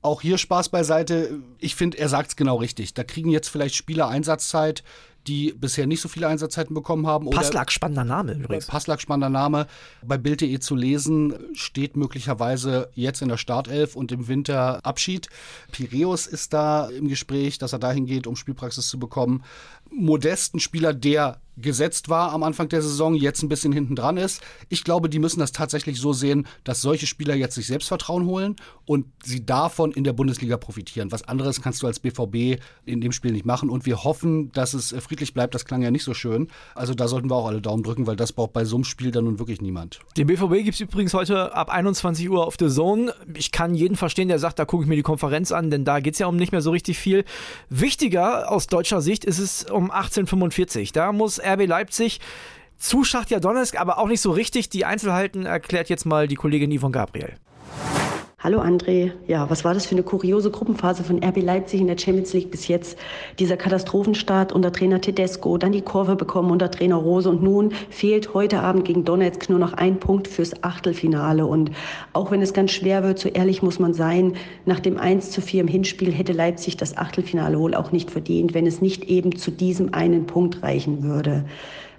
Auch 0.00 0.20
hier 0.20 0.38
Spaß 0.38 0.68
beiseite. 0.68 1.40
Ich 1.58 1.74
finde, 1.74 1.98
er 1.98 2.08
sagt 2.08 2.30
es 2.30 2.36
genau 2.36 2.56
richtig. 2.56 2.94
Da 2.94 3.02
kriegen 3.02 3.30
jetzt 3.30 3.48
vielleicht 3.48 3.74
Spieler 3.74 4.08
Einsatzzeit, 4.08 4.84
die 5.28 5.52
bisher 5.52 5.86
nicht 5.86 6.00
so 6.00 6.08
viele 6.08 6.26
Einsatzzeiten 6.26 6.74
bekommen 6.74 7.06
haben. 7.06 7.28
Passlack, 7.30 7.70
spannender 7.70 8.04
Name 8.04 8.32
übrigens. 8.32 8.66
Passlack, 8.66 9.00
spannender 9.00 9.28
Name. 9.28 9.66
Bei 10.04 10.16
Bild.de 10.16 10.58
zu 10.58 10.74
lesen 10.74 11.34
steht 11.52 11.96
möglicherweise 11.96 12.88
jetzt 12.94 13.20
in 13.20 13.28
der 13.28 13.36
Startelf 13.36 13.94
und 13.94 14.10
im 14.10 14.28
Winter 14.28 14.84
Abschied. 14.84 15.28
Piräus 15.70 16.26
ist 16.26 16.52
da 16.54 16.86
im 16.88 17.08
Gespräch, 17.08 17.58
dass 17.58 17.72
er 17.72 17.78
dahin 17.78 18.06
geht, 18.06 18.26
um 18.26 18.36
Spielpraxis 18.36 18.88
zu 18.88 18.98
bekommen. 18.98 19.44
Modesten 19.90 20.60
Spieler, 20.60 20.92
der 20.92 21.40
gesetzt 21.60 22.08
war 22.08 22.32
am 22.32 22.42
Anfang 22.42 22.68
der 22.68 22.82
Saison, 22.82 23.14
jetzt 23.14 23.42
ein 23.42 23.48
bisschen 23.48 23.72
hinten 23.72 23.96
dran 23.96 24.16
ist. 24.16 24.40
Ich 24.68 24.84
glaube, 24.84 25.08
die 25.08 25.18
müssen 25.18 25.40
das 25.40 25.52
tatsächlich 25.52 26.00
so 26.00 26.12
sehen, 26.12 26.46
dass 26.64 26.80
solche 26.80 27.06
Spieler 27.06 27.34
jetzt 27.34 27.54
sich 27.54 27.66
Selbstvertrauen 27.66 28.26
holen 28.26 28.56
und 28.84 29.06
sie 29.24 29.44
davon 29.44 29.92
in 29.92 30.04
der 30.04 30.12
Bundesliga 30.12 30.56
profitieren. 30.56 31.10
Was 31.10 31.24
anderes 31.24 31.60
kannst 31.60 31.82
du 31.82 31.86
als 31.86 31.98
BVB 31.98 32.62
in 32.84 33.00
dem 33.00 33.12
Spiel 33.12 33.32
nicht 33.32 33.44
machen 33.44 33.70
und 33.70 33.86
wir 33.86 34.04
hoffen, 34.04 34.52
dass 34.52 34.74
es 34.74 34.92
äh, 34.92 35.00
friedlich 35.18 35.34
bleibt. 35.34 35.54
Das 35.54 35.64
klang 35.64 35.82
ja 35.82 35.90
nicht 35.90 36.04
so 36.04 36.14
schön. 36.14 36.48
Also 36.74 36.94
da 36.94 37.08
sollten 37.08 37.28
wir 37.28 37.34
auch 37.34 37.46
alle 37.46 37.60
Daumen 37.60 37.82
drücken, 37.82 38.06
weil 38.06 38.16
das 38.16 38.32
braucht 38.32 38.52
bei 38.52 38.64
so 38.64 38.76
einem 38.76 38.84
Spiel 38.84 39.10
dann 39.10 39.24
nun 39.24 39.38
wirklich 39.38 39.60
niemand. 39.60 39.98
Den 40.16 40.28
BVB 40.28 40.64
gibt 40.64 40.74
es 40.74 40.80
übrigens 40.80 41.12
heute 41.14 41.54
ab 41.54 41.70
21 41.70 42.30
Uhr 42.30 42.46
auf 42.46 42.56
The 42.58 42.68
Zone. 42.68 43.12
Ich 43.34 43.50
kann 43.50 43.74
jeden 43.74 43.96
verstehen, 43.96 44.28
der 44.28 44.38
sagt, 44.38 44.58
da 44.58 44.64
gucke 44.64 44.84
ich 44.84 44.88
mir 44.88 44.96
die 44.96 45.02
Konferenz 45.02 45.50
an, 45.50 45.70
denn 45.70 45.84
da 45.84 46.00
geht 46.00 46.14
es 46.14 46.20
ja 46.20 46.26
um 46.26 46.36
nicht 46.36 46.52
mehr 46.52 46.60
so 46.60 46.70
richtig 46.70 46.98
viel. 46.98 47.24
Wichtiger 47.68 48.50
aus 48.50 48.68
deutscher 48.68 49.00
Sicht 49.00 49.24
ist 49.24 49.38
es 49.38 49.64
um 49.64 49.90
1845. 49.90 50.92
Da 50.92 51.12
muss 51.12 51.40
RB 51.40 51.66
Leipzig 51.66 52.20
zu 52.78 53.02
Schachtja 53.02 53.40
Donetsk, 53.40 53.80
aber 53.80 53.98
auch 53.98 54.06
nicht 54.06 54.20
so 54.20 54.30
richtig. 54.30 54.68
Die 54.68 54.84
Einzelheiten 54.84 55.46
erklärt 55.46 55.88
jetzt 55.88 56.06
mal 56.06 56.28
die 56.28 56.36
Kollegin 56.36 56.76
Yvonne 56.76 56.92
Gabriel. 56.92 57.34
Hallo 58.40 58.60
André. 58.60 59.10
Ja, 59.26 59.50
was 59.50 59.64
war 59.64 59.74
das 59.74 59.86
für 59.86 59.96
eine 59.96 60.04
kuriose 60.04 60.52
Gruppenphase 60.52 61.02
von 61.02 61.24
RB 61.24 61.42
Leipzig 61.42 61.80
in 61.80 61.88
der 61.88 61.98
Champions 61.98 62.32
League 62.32 62.52
bis 62.52 62.68
jetzt? 62.68 62.96
Dieser 63.40 63.56
Katastrophenstart 63.56 64.52
unter 64.52 64.70
Trainer 64.70 65.00
Tedesco, 65.00 65.58
dann 65.58 65.72
die 65.72 65.82
Kurve 65.82 66.14
bekommen 66.14 66.52
unter 66.52 66.70
Trainer 66.70 66.94
Rose 66.94 67.28
und 67.28 67.42
nun 67.42 67.72
fehlt 67.90 68.34
heute 68.34 68.60
Abend 68.60 68.84
gegen 68.84 69.04
Donetsk 69.04 69.50
nur 69.50 69.58
noch 69.58 69.72
ein 69.72 69.98
Punkt 69.98 70.28
fürs 70.28 70.62
Achtelfinale. 70.62 71.46
Und 71.46 71.72
auch 72.12 72.30
wenn 72.30 72.40
es 72.40 72.52
ganz 72.52 72.70
schwer 72.70 73.02
wird, 73.02 73.18
so 73.18 73.28
ehrlich 73.28 73.60
muss 73.60 73.80
man 73.80 73.92
sein, 73.92 74.34
nach 74.66 74.78
dem 74.78 74.98
1 74.98 75.32
zu 75.32 75.40
4 75.40 75.62
im 75.62 75.68
Hinspiel 75.68 76.12
hätte 76.12 76.32
Leipzig 76.32 76.76
das 76.76 76.96
Achtelfinale 76.96 77.58
wohl 77.58 77.74
auch 77.74 77.90
nicht 77.90 78.08
verdient, 78.08 78.54
wenn 78.54 78.68
es 78.68 78.80
nicht 78.80 79.06
eben 79.06 79.34
zu 79.34 79.50
diesem 79.50 79.94
einen 79.94 80.26
Punkt 80.26 80.62
reichen 80.62 81.02
würde. 81.02 81.44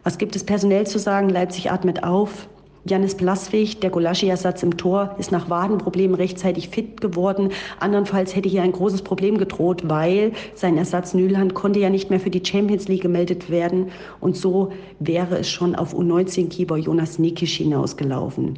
Was 0.06 0.18
gibt 0.18 0.38
es 0.38 0.46
personell 0.46 0.88
zu 0.88 1.00
sagen? 1.00 1.28
Leipzig 1.28 1.70
atmet 1.70 2.06
auf. 2.06 2.48
Janis 2.90 3.14
Blaswig, 3.14 3.82
der 3.82 3.92
Golaschi-Ersatz 3.92 4.64
im 4.64 4.76
Tor, 4.76 5.16
ist 5.20 5.32
nach 5.32 5.48
Wadenproblemen 5.48 6.16
rechtzeitig 6.16 6.70
fit 6.70 7.00
geworden. 7.02 7.50
Andernfalls 7.80 8.36
hätte 8.36 8.50
hier 8.50 8.64
ein 8.64 8.72
großes 8.72 9.04
Problem 9.04 9.38
gedroht, 9.38 9.84
weil 9.86 10.32
sein 10.56 10.76
Ersatz 10.76 11.14
Nüland 11.14 11.54
konnte 11.54 11.80
ja 11.80 11.92
nicht 11.92 12.10
mehr 12.10 12.20
für 12.20 12.32
die 12.32 12.44
Champions 12.44 12.88
League 12.88 13.04
gemeldet 13.04 13.52
werden. 13.52 13.92
Und 14.20 14.36
so 14.36 14.72
wäre 15.00 15.38
es 15.38 15.50
schon 15.50 15.76
auf 15.76 15.94
U19-Keeper 15.94 16.78
Jonas 16.78 17.20
Nikisch 17.20 17.58
hinausgelaufen. 17.58 18.58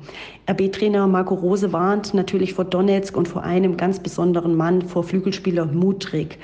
RB-Trainer 0.50 1.08
Marco 1.08 1.36
Rose 1.36 1.74
warnt 1.74 2.14
natürlich 2.14 2.54
vor 2.54 2.64
Donetsk 2.64 3.18
und 3.18 3.28
vor 3.28 3.44
einem 3.44 3.76
ganz 3.76 4.00
besonderen 4.00 4.56
Mann, 4.56 4.82
vor 4.82 5.04
Flügelspieler 5.04 5.66
Mutrik. 5.66 6.38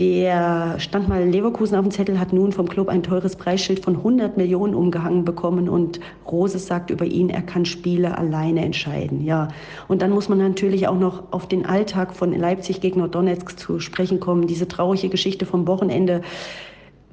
Der 0.00 0.80
stand 0.80 1.08
mal 1.08 1.24
Leverkusen 1.24 1.76
auf 1.76 1.84
dem 1.84 1.92
Zettel, 1.92 2.18
hat 2.18 2.32
nun 2.32 2.50
vom 2.50 2.68
Club 2.68 2.88
ein 2.88 3.04
teures 3.04 3.36
Preisschild 3.36 3.84
von 3.84 3.96
100 3.96 4.36
Millionen 4.36 4.74
umgehangen 4.74 5.24
bekommen 5.24 5.68
und 5.68 6.00
Rose 6.26 6.58
sagt 6.58 6.90
über 6.90 7.04
ihn, 7.04 7.30
er 7.30 7.42
kann 7.42 7.64
Spiele 7.64 8.18
alleine 8.18 8.64
entscheiden. 8.64 9.24
Ja, 9.24 9.48
und 9.86 10.02
dann 10.02 10.10
muss 10.10 10.28
man 10.28 10.38
natürlich 10.38 10.88
auch 10.88 10.98
noch 10.98 11.32
auf 11.32 11.46
den 11.46 11.64
Alltag 11.64 12.16
von 12.16 12.36
Leipzig 12.36 12.80
gegen 12.80 13.08
Donetsk 13.08 13.56
zu 13.56 13.78
sprechen 13.78 14.18
kommen. 14.18 14.48
Diese 14.48 14.66
traurige 14.66 15.10
Geschichte 15.10 15.46
vom 15.46 15.68
Wochenende 15.68 16.22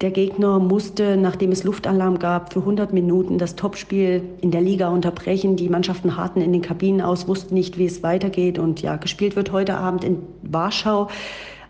Der 0.01 0.09
Gegner 0.09 0.57
musste, 0.57 1.15
nachdem 1.15 1.51
es 1.51 1.63
Luftalarm 1.63 2.17
gab, 2.17 2.51
für 2.53 2.61
100 2.61 2.91
Minuten 2.91 3.37
das 3.37 3.55
Topspiel 3.55 4.23
in 4.41 4.49
der 4.49 4.61
Liga 4.61 4.89
unterbrechen. 4.89 5.55
Die 5.55 5.69
Mannschaften 5.69 6.17
harten 6.17 6.41
in 6.41 6.51
den 6.51 6.63
Kabinen 6.63 7.01
aus, 7.01 7.27
wussten 7.27 7.53
nicht, 7.53 7.77
wie 7.77 7.85
es 7.85 8.01
weitergeht. 8.01 8.57
Und 8.57 8.81
ja, 8.81 8.95
gespielt 8.95 9.35
wird 9.35 9.51
heute 9.51 9.77
Abend 9.77 10.03
in 10.03 10.17
Warschau. 10.41 11.09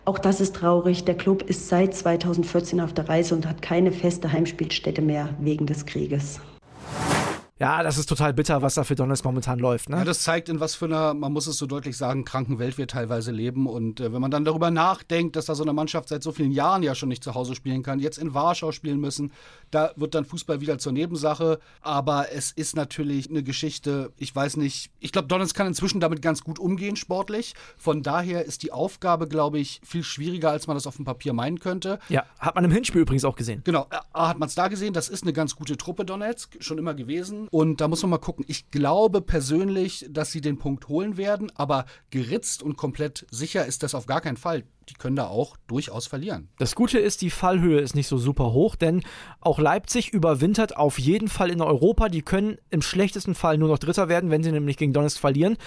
Auch 0.03 0.17
das 0.17 0.41
ist 0.41 0.55
traurig. 0.55 1.05
Der 1.05 1.15
Club 1.15 1.43
ist 1.43 1.69
seit 1.69 1.93
2014 1.93 2.81
auf 2.81 2.93
der 2.93 3.07
Reise 3.07 3.35
und 3.35 3.45
hat 3.47 3.61
keine 3.61 3.91
feste 3.91 4.31
Heimspielstätte 4.31 5.01
mehr 5.01 5.29
wegen 5.39 5.67
des 5.67 5.85
Krieges. 5.85 6.39
Ja, 7.61 7.83
das 7.83 7.99
ist 7.99 8.09
total 8.09 8.33
bitter, 8.33 8.63
was 8.63 8.73
da 8.73 8.83
für 8.83 8.95
Donetsk 8.95 9.23
momentan 9.23 9.59
läuft. 9.59 9.87
Ne? 9.87 9.97
Ja, 9.97 10.03
das 10.03 10.23
zeigt, 10.23 10.49
in 10.49 10.59
was 10.59 10.73
für 10.73 10.85
einer, 10.85 11.13
man 11.13 11.31
muss 11.31 11.45
es 11.45 11.59
so 11.59 11.67
deutlich 11.67 11.95
sagen, 11.95 12.25
kranken 12.25 12.57
Welt 12.57 12.79
wir 12.79 12.87
teilweise 12.87 13.29
leben. 13.29 13.67
Und 13.67 13.99
äh, 13.99 14.11
wenn 14.11 14.19
man 14.19 14.31
dann 14.31 14.45
darüber 14.45 14.71
nachdenkt, 14.71 15.35
dass 15.35 15.45
da 15.45 15.53
so 15.53 15.61
eine 15.61 15.71
Mannschaft 15.71 16.09
seit 16.09 16.23
so 16.23 16.31
vielen 16.31 16.51
Jahren 16.51 16.81
ja 16.81 16.95
schon 16.95 17.09
nicht 17.09 17.23
zu 17.23 17.35
Hause 17.35 17.53
spielen 17.53 17.83
kann, 17.83 17.99
jetzt 17.99 18.17
in 18.17 18.33
Warschau 18.33 18.71
spielen 18.71 18.99
müssen, 18.99 19.31
da 19.69 19.91
wird 19.95 20.15
dann 20.15 20.25
Fußball 20.25 20.59
wieder 20.59 20.79
zur 20.79 20.91
Nebensache. 20.91 21.59
Aber 21.81 22.31
es 22.33 22.51
ist 22.51 22.75
natürlich 22.75 23.29
eine 23.29 23.43
Geschichte, 23.43 24.11
ich 24.17 24.35
weiß 24.35 24.57
nicht, 24.57 24.89
ich 24.99 25.11
glaube, 25.11 25.27
Donetsk 25.27 25.55
kann 25.55 25.67
inzwischen 25.67 25.99
damit 25.99 26.23
ganz 26.23 26.41
gut 26.41 26.57
umgehen, 26.57 26.95
sportlich. 26.95 27.53
Von 27.77 28.01
daher 28.01 28.43
ist 28.43 28.63
die 28.63 28.71
Aufgabe, 28.71 29.27
glaube 29.27 29.59
ich, 29.59 29.81
viel 29.83 30.03
schwieriger, 30.03 30.49
als 30.49 30.65
man 30.65 30.75
das 30.75 30.87
auf 30.87 30.95
dem 30.95 31.05
Papier 31.05 31.33
meinen 31.33 31.59
könnte. 31.59 31.99
Ja, 32.09 32.25
hat 32.39 32.55
man 32.55 32.65
im 32.65 32.71
Hinspiel 32.71 33.01
übrigens 33.01 33.23
auch 33.23 33.35
gesehen. 33.35 33.61
Genau, 33.65 33.85
A, 34.13 34.29
hat 34.29 34.39
man 34.39 34.49
es 34.49 34.55
da 34.55 34.67
gesehen, 34.67 34.93
das 34.93 35.09
ist 35.09 35.21
eine 35.21 35.33
ganz 35.33 35.55
gute 35.55 35.77
Truppe 35.77 36.05
Donetsk, 36.05 36.57
schon 36.59 36.79
immer 36.79 36.95
gewesen. 36.95 37.49
Und 37.51 37.81
da 37.81 37.89
muss 37.89 38.01
man 38.01 38.11
mal 38.11 38.17
gucken. 38.17 38.45
Ich 38.47 38.71
glaube 38.71 39.21
persönlich, 39.21 40.07
dass 40.09 40.31
sie 40.31 40.39
den 40.41 40.57
Punkt 40.57 40.87
holen 40.87 41.17
werden, 41.17 41.51
aber 41.55 41.85
geritzt 42.09 42.63
und 42.63 42.77
komplett 42.77 43.27
sicher 43.29 43.65
ist 43.65 43.83
das 43.83 43.93
auf 43.93 44.05
gar 44.05 44.21
keinen 44.21 44.37
Fall 44.37 44.63
die 44.91 44.97
können 44.97 45.15
da 45.15 45.27
auch 45.27 45.55
durchaus 45.67 46.07
verlieren. 46.07 46.49
Das 46.59 46.75
Gute 46.75 46.99
ist, 46.99 47.21
die 47.21 47.29
Fallhöhe 47.29 47.79
ist 47.79 47.95
nicht 47.95 48.07
so 48.07 48.17
super 48.17 48.51
hoch, 48.51 48.75
denn 48.75 49.03
auch 49.39 49.57
Leipzig 49.57 50.13
überwintert 50.13 50.75
auf 50.75 50.99
jeden 50.99 51.29
Fall 51.29 51.49
in 51.49 51.61
Europa. 51.61 52.09
Die 52.09 52.21
können 52.21 52.57
im 52.69 52.81
schlechtesten 52.81 53.35
Fall 53.35 53.57
nur 53.57 53.69
noch 53.69 53.79
Dritter 53.79 54.09
werden, 54.09 54.29
wenn 54.31 54.43
sie 54.43 54.51
nämlich 54.51 54.77
gegen 54.77 54.91
Donetsk 54.91 55.19
verlieren. 55.19 55.57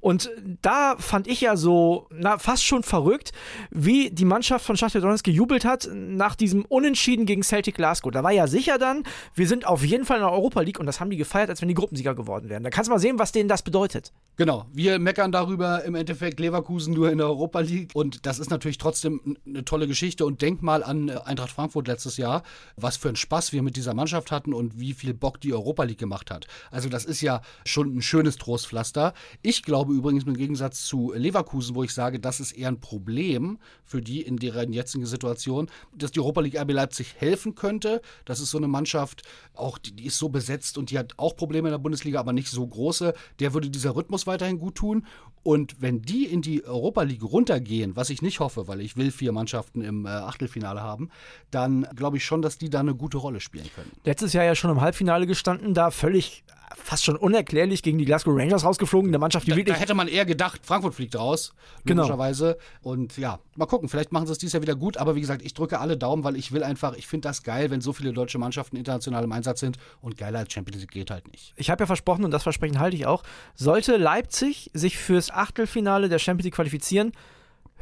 Und 0.00 0.30
da 0.60 0.96
fand 0.98 1.26
ich 1.26 1.40
ja 1.40 1.56
so, 1.56 2.08
na, 2.10 2.38
fast 2.38 2.64
schon 2.64 2.82
verrückt, 2.82 3.32
wie 3.70 4.10
die 4.10 4.26
Mannschaft 4.26 4.66
von 4.66 4.76
Schachtel 4.76 5.00
Donetsk 5.00 5.24
gejubelt 5.24 5.64
hat 5.64 5.88
nach 5.94 6.34
diesem 6.34 6.64
Unentschieden 6.66 7.24
gegen 7.24 7.42
Celtic 7.42 7.76
Glasgow. 7.76 8.12
Da 8.12 8.22
war 8.22 8.32
ja 8.32 8.46
sicher 8.46 8.76
dann, 8.76 9.04
wir 9.34 9.48
sind 9.48 9.66
auf 9.66 9.84
jeden 9.84 10.04
Fall 10.04 10.18
in 10.18 10.24
der 10.24 10.32
Europa 10.32 10.60
League 10.60 10.78
und 10.78 10.86
das 10.86 11.00
haben 11.00 11.10
die 11.10 11.16
gefeiert, 11.16 11.48
als 11.48 11.62
wenn 11.62 11.68
die 11.68 11.74
Gruppensieger 11.74 12.14
geworden 12.14 12.50
wären. 12.50 12.62
Da 12.62 12.70
kannst 12.70 12.88
du 12.88 12.92
mal 12.92 12.98
sehen, 12.98 13.18
was 13.18 13.32
denen 13.32 13.48
das 13.48 13.62
bedeutet. 13.62 14.12
Genau, 14.36 14.66
wir 14.72 14.98
meckern 14.98 15.32
darüber 15.32 15.84
im 15.84 15.94
Endeffekt 15.94 16.40
Leverkusen 16.40 16.92
nur 16.92 17.10
in 17.10 17.18
der 17.18 17.28
Europa 17.28 17.60
League 17.60 17.90
und 17.94 18.26
das 18.26 18.38
ist 18.38 18.50
natürlich 18.50 18.73
trotzdem 18.78 19.36
eine 19.46 19.64
tolle 19.64 19.86
Geschichte 19.86 20.26
und 20.26 20.42
denk 20.42 20.62
mal 20.62 20.82
an 20.82 21.08
äh, 21.08 21.18
Eintracht 21.24 21.50
Frankfurt 21.50 21.88
letztes 21.88 22.16
Jahr, 22.16 22.42
was 22.76 22.96
für 22.96 23.08
einen 23.08 23.16
Spaß 23.16 23.52
wir 23.52 23.62
mit 23.62 23.76
dieser 23.76 23.94
Mannschaft 23.94 24.30
hatten 24.30 24.52
und 24.52 24.78
wie 24.78 24.92
viel 24.92 25.14
Bock 25.14 25.40
die 25.40 25.52
Europa 25.52 25.84
League 25.84 25.98
gemacht 25.98 26.30
hat. 26.30 26.46
Also 26.70 26.88
das 26.88 27.04
ist 27.04 27.20
ja 27.20 27.42
schon 27.64 27.96
ein 27.96 28.02
schönes 28.02 28.36
Trostpflaster. 28.36 29.14
Ich 29.42 29.62
glaube 29.62 29.92
übrigens 29.92 30.24
im 30.24 30.36
Gegensatz 30.36 30.84
zu 30.84 31.12
Leverkusen, 31.14 31.74
wo 31.74 31.82
ich 31.82 31.92
sage, 31.92 32.20
das 32.20 32.40
ist 32.40 32.52
eher 32.52 32.68
ein 32.68 32.80
Problem 32.80 33.58
für 33.84 34.00
die 34.00 34.22
in 34.22 34.36
deren 34.36 34.72
jetzigen 34.72 35.06
Situation, 35.06 35.68
dass 35.96 36.12
die 36.12 36.20
Europa 36.20 36.40
League 36.40 36.58
RB 36.58 36.72
Leipzig 36.72 37.14
helfen 37.16 37.54
könnte. 37.54 38.00
Das 38.24 38.40
ist 38.40 38.50
so 38.50 38.58
eine 38.58 38.68
Mannschaft, 38.68 39.22
auch 39.54 39.78
die, 39.78 39.92
die 39.92 40.06
ist 40.06 40.18
so 40.18 40.28
besetzt 40.28 40.78
und 40.78 40.90
die 40.90 40.98
hat 40.98 41.14
auch 41.16 41.36
Probleme 41.36 41.68
in 41.68 41.72
der 41.72 41.78
Bundesliga, 41.78 42.20
aber 42.20 42.32
nicht 42.32 42.48
so 42.48 42.66
große. 42.66 43.14
Der 43.40 43.54
würde 43.54 43.70
dieser 43.70 43.94
Rhythmus 43.96 44.26
weiterhin 44.26 44.58
gut 44.58 44.76
tun. 44.76 45.06
Und 45.42 45.80
wenn 45.80 46.00
die 46.00 46.24
in 46.24 46.40
die 46.40 46.64
Europa 46.64 47.02
League 47.02 47.22
runtergehen, 47.22 47.96
was 47.96 48.08
ich 48.08 48.22
nicht 48.22 48.40
hoffe, 48.40 48.63
weil 48.68 48.80
ich 48.80 48.96
will 48.96 49.10
vier 49.10 49.32
Mannschaften 49.32 49.80
im 49.80 50.06
äh, 50.06 50.08
Achtelfinale 50.08 50.82
haben, 50.82 51.10
dann 51.50 51.86
glaube 51.94 52.16
ich 52.16 52.24
schon, 52.24 52.42
dass 52.42 52.58
die 52.58 52.70
da 52.70 52.80
eine 52.80 52.94
gute 52.94 53.18
Rolle 53.18 53.40
spielen 53.40 53.68
können. 53.74 53.90
Letztes 54.04 54.32
Jahr 54.32 54.44
ja 54.44 54.54
schon 54.54 54.70
im 54.70 54.80
Halbfinale 54.80 55.26
gestanden, 55.26 55.74
da 55.74 55.90
völlig 55.90 56.44
fast 56.76 57.04
schon 57.04 57.16
unerklärlich 57.16 57.82
gegen 57.82 57.98
die 57.98 58.04
Glasgow 58.04 58.36
Rangers 58.36 58.64
rausgeflogen. 58.64 59.10
Eine 59.10 59.18
Mannschaft, 59.18 59.46
die 59.46 59.50
da, 59.50 59.56
wirklich. 59.56 59.76
Da 59.76 59.80
hätte 59.80 59.94
man 59.94 60.08
eher 60.08 60.24
gedacht, 60.24 60.64
Frankfurt 60.64 60.94
fliegt 60.94 61.16
raus, 61.16 61.54
genau. 61.84 62.02
logischerweise. 62.02 62.58
Und 62.82 63.16
ja, 63.16 63.38
mal 63.56 63.66
gucken, 63.66 63.88
vielleicht 63.88 64.12
machen 64.12 64.26
sie 64.26 64.32
es 64.32 64.38
dieses 64.38 64.52
Jahr 64.52 64.62
wieder 64.62 64.74
gut. 64.74 64.96
Aber 64.96 65.14
wie 65.14 65.20
gesagt, 65.20 65.42
ich 65.42 65.54
drücke 65.54 65.80
alle 65.80 65.96
Daumen, 65.96 66.24
weil 66.24 66.36
ich 66.36 66.52
will 66.52 66.62
einfach, 66.62 66.94
ich 66.94 67.06
finde 67.06 67.28
das 67.28 67.42
geil, 67.42 67.70
wenn 67.70 67.80
so 67.80 67.92
viele 67.92 68.12
deutsche 68.12 68.38
Mannschaften 68.38 68.76
international 68.76 69.24
im 69.24 69.32
Einsatz 69.32 69.60
sind. 69.60 69.78
Und 70.00 70.16
geiler 70.16 70.40
als 70.40 70.52
Champions 70.52 70.80
League 70.80 70.92
geht 70.92 71.10
halt 71.10 71.30
nicht. 71.30 71.52
Ich 71.56 71.70
habe 71.70 71.82
ja 71.82 71.86
versprochen, 71.86 72.24
und 72.24 72.30
das 72.30 72.42
Versprechen 72.42 72.78
halte 72.78 72.96
ich 72.96 73.06
auch, 73.06 73.22
sollte 73.54 73.96
Leipzig 73.96 74.70
sich 74.74 74.98
fürs 74.98 75.30
Achtelfinale 75.30 76.08
der 76.08 76.18
Champions 76.18 76.44
League 76.44 76.54
qualifizieren, 76.54 77.12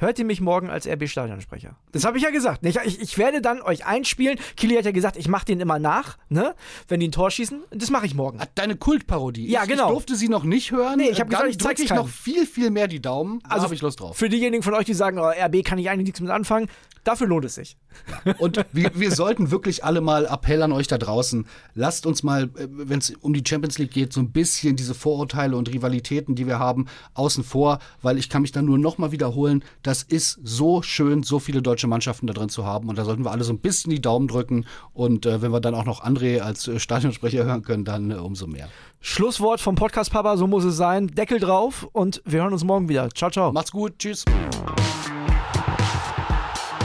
hört 0.03 0.19
ihr 0.19 0.25
mich 0.25 0.41
morgen 0.41 0.69
als 0.69 0.87
RB-Stadionsprecher. 0.87 1.77
Das 1.93 2.05
habe 2.05 2.19
ich 2.19 2.25
ja 2.25 2.31
gesagt. 2.31 2.67
Ich, 2.67 2.77
ich, 2.85 3.01
ich, 3.01 3.19
werde 3.19 3.41
dann 3.41 3.63
euch 3.63 3.87
einspielen. 3.87 4.39
Kili 4.57 4.75
hat 4.75 4.85
ja 4.85 4.91
gesagt, 4.91 5.17
ich 5.17 5.29
mache 5.29 5.47
den 5.47 5.61
immer 5.61 5.79
nach, 5.79 6.19
ne? 6.29 6.55
wenn 6.89 7.01
die 7.01 7.09
ein 7.09 7.13
Tor 7.13 7.31
schießen. 7.31 7.63
Das 7.71 7.91
mache 7.91 8.05
ich 8.05 8.15
morgen. 8.15 8.39
Deine 8.55 8.77
Kultparodie. 8.77 9.49
Ja, 9.49 9.63
ich, 9.63 9.71
genau. 9.71 9.87
Ich 9.87 9.93
durfte 9.93 10.17
sie 10.17 10.29
noch 10.29 10.45
nicht 10.45 10.73
hören. 10.73 10.99
Nee, 10.99 11.09
ich 11.09 11.21
habe 11.21 11.31
gesagt, 11.31 11.49
ich 11.49 11.59
zeige 11.59 11.83
ich 11.83 11.91
noch 11.91 12.09
viel, 12.09 12.47
viel 12.47 12.71
mehr 12.71 12.89
die 12.89 13.01
Daumen. 13.01 13.41
Da 13.45 13.51
also 13.51 13.65
habe 13.65 13.75
ich 13.75 13.81
Lust 13.81 14.01
drauf. 14.01 14.17
Für 14.17 14.29
diejenigen 14.29 14.63
von 14.63 14.75
euch, 14.75 14.85
die 14.85 14.95
sagen, 14.95 15.19
oh, 15.19 15.31
RB 15.31 15.65
kann 15.65 15.79
ich 15.79 15.89
eigentlich 15.89 16.07
nichts 16.07 16.21
mit 16.21 16.31
anfangen, 16.31 16.69
dafür 17.05 17.27
lohnt 17.27 17.45
es 17.45 17.55
sich. 17.55 17.77
Und 18.39 18.65
wir, 18.73 18.91
wir 18.95 19.11
sollten 19.11 19.51
wirklich 19.51 19.85
alle 19.85 20.01
mal 20.01 20.27
Appell 20.27 20.63
an 20.63 20.73
euch 20.73 20.87
da 20.87 20.99
draußen. 20.99 21.47
Lasst 21.75 22.07
uns 22.07 22.23
mal, 22.23 22.45
äh, 22.45 22.69
wenn 22.71 22.99
es 22.99 23.11
um 23.11 23.35
die 23.35 23.45
Champions 23.47 23.79
League 23.79 23.91
geht, 23.91 24.13
so 24.13 24.21
ein 24.21 24.33
bisschen 24.33 24.77
diese 24.77 24.95
Vorurteile 24.95 25.57
und 25.57 25.73
Rivalitäten, 25.73 26.35
die 26.35 26.47
wir 26.47 26.59
haben, 26.59 26.87
außen 27.15 27.45
vor, 27.45 27.79
weil 28.01 28.19
ich 28.19 28.29
kann 28.29 28.43
mich 28.43 28.53
dann 28.53 28.65
nur 28.65 28.79
noch 28.79 28.99
mal 28.99 29.13
wiederholen, 29.13 29.65
das 29.93 30.03
ist 30.03 30.41
so 30.43 30.81
schön, 30.81 31.23
so 31.23 31.39
viele 31.39 31.61
deutsche 31.61 31.87
Mannschaften 31.87 32.27
da 32.27 32.33
drin 32.33 32.49
zu 32.49 32.65
haben. 32.65 32.89
Und 32.89 32.97
da 32.97 33.05
sollten 33.05 33.27
wir 33.27 33.31
alle 33.31 33.45
so 33.45 33.53
ein 33.53 33.59
bisschen 33.59 33.91
die 33.91 34.01
Daumen 34.01 34.27
drücken. 34.27 34.65
Und 34.95 35.27
äh, 35.27 35.43
wenn 35.43 35.53
wir 35.53 35.61
dann 35.61 35.75
auch 35.75 35.85
noch 35.85 36.03
André 36.03 36.41
als 36.41 36.67
äh, 36.67 36.81
Stadionsprecher 36.81 37.45
hören 37.45 37.61
können, 37.61 37.85
dann 37.85 38.11
äh, 38.11 38.15
umso 38.15 38.47
mehr. 38.47 38.71
Schlusswort 39.03 39.61
vom 39.61 39.75
Podcast 39.75 40.11
Papa, 40.11 40.39
so 40.39 40.47
muss 40.47 40.65
es 40.65 40.79
sein. 40.79 41.09
Deckel 41.09 41.41
drauf 41.41 41.87
und 41.93 42.23
wir 42.25 42.41
hören 42.41 42.55
uns 42.55 42.65
morgen 42.65 42.89
wieder. 42.89 43.11
Ciao, 43.11 43.31
ciao. 43.31 43.53
Macht's 43.53 43.71
gut. 43.71 43.99
Tschüss. 43.99 44.25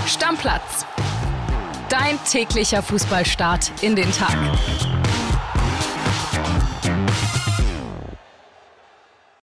Stammplatz. 0.06 0.86
Dein 1.88 2.20
täglicher 2.30 2.84
Fußballstart 2.84 3.72
in 3.84 3.96
den 3.96 4.12
Tag. 4.12 4.36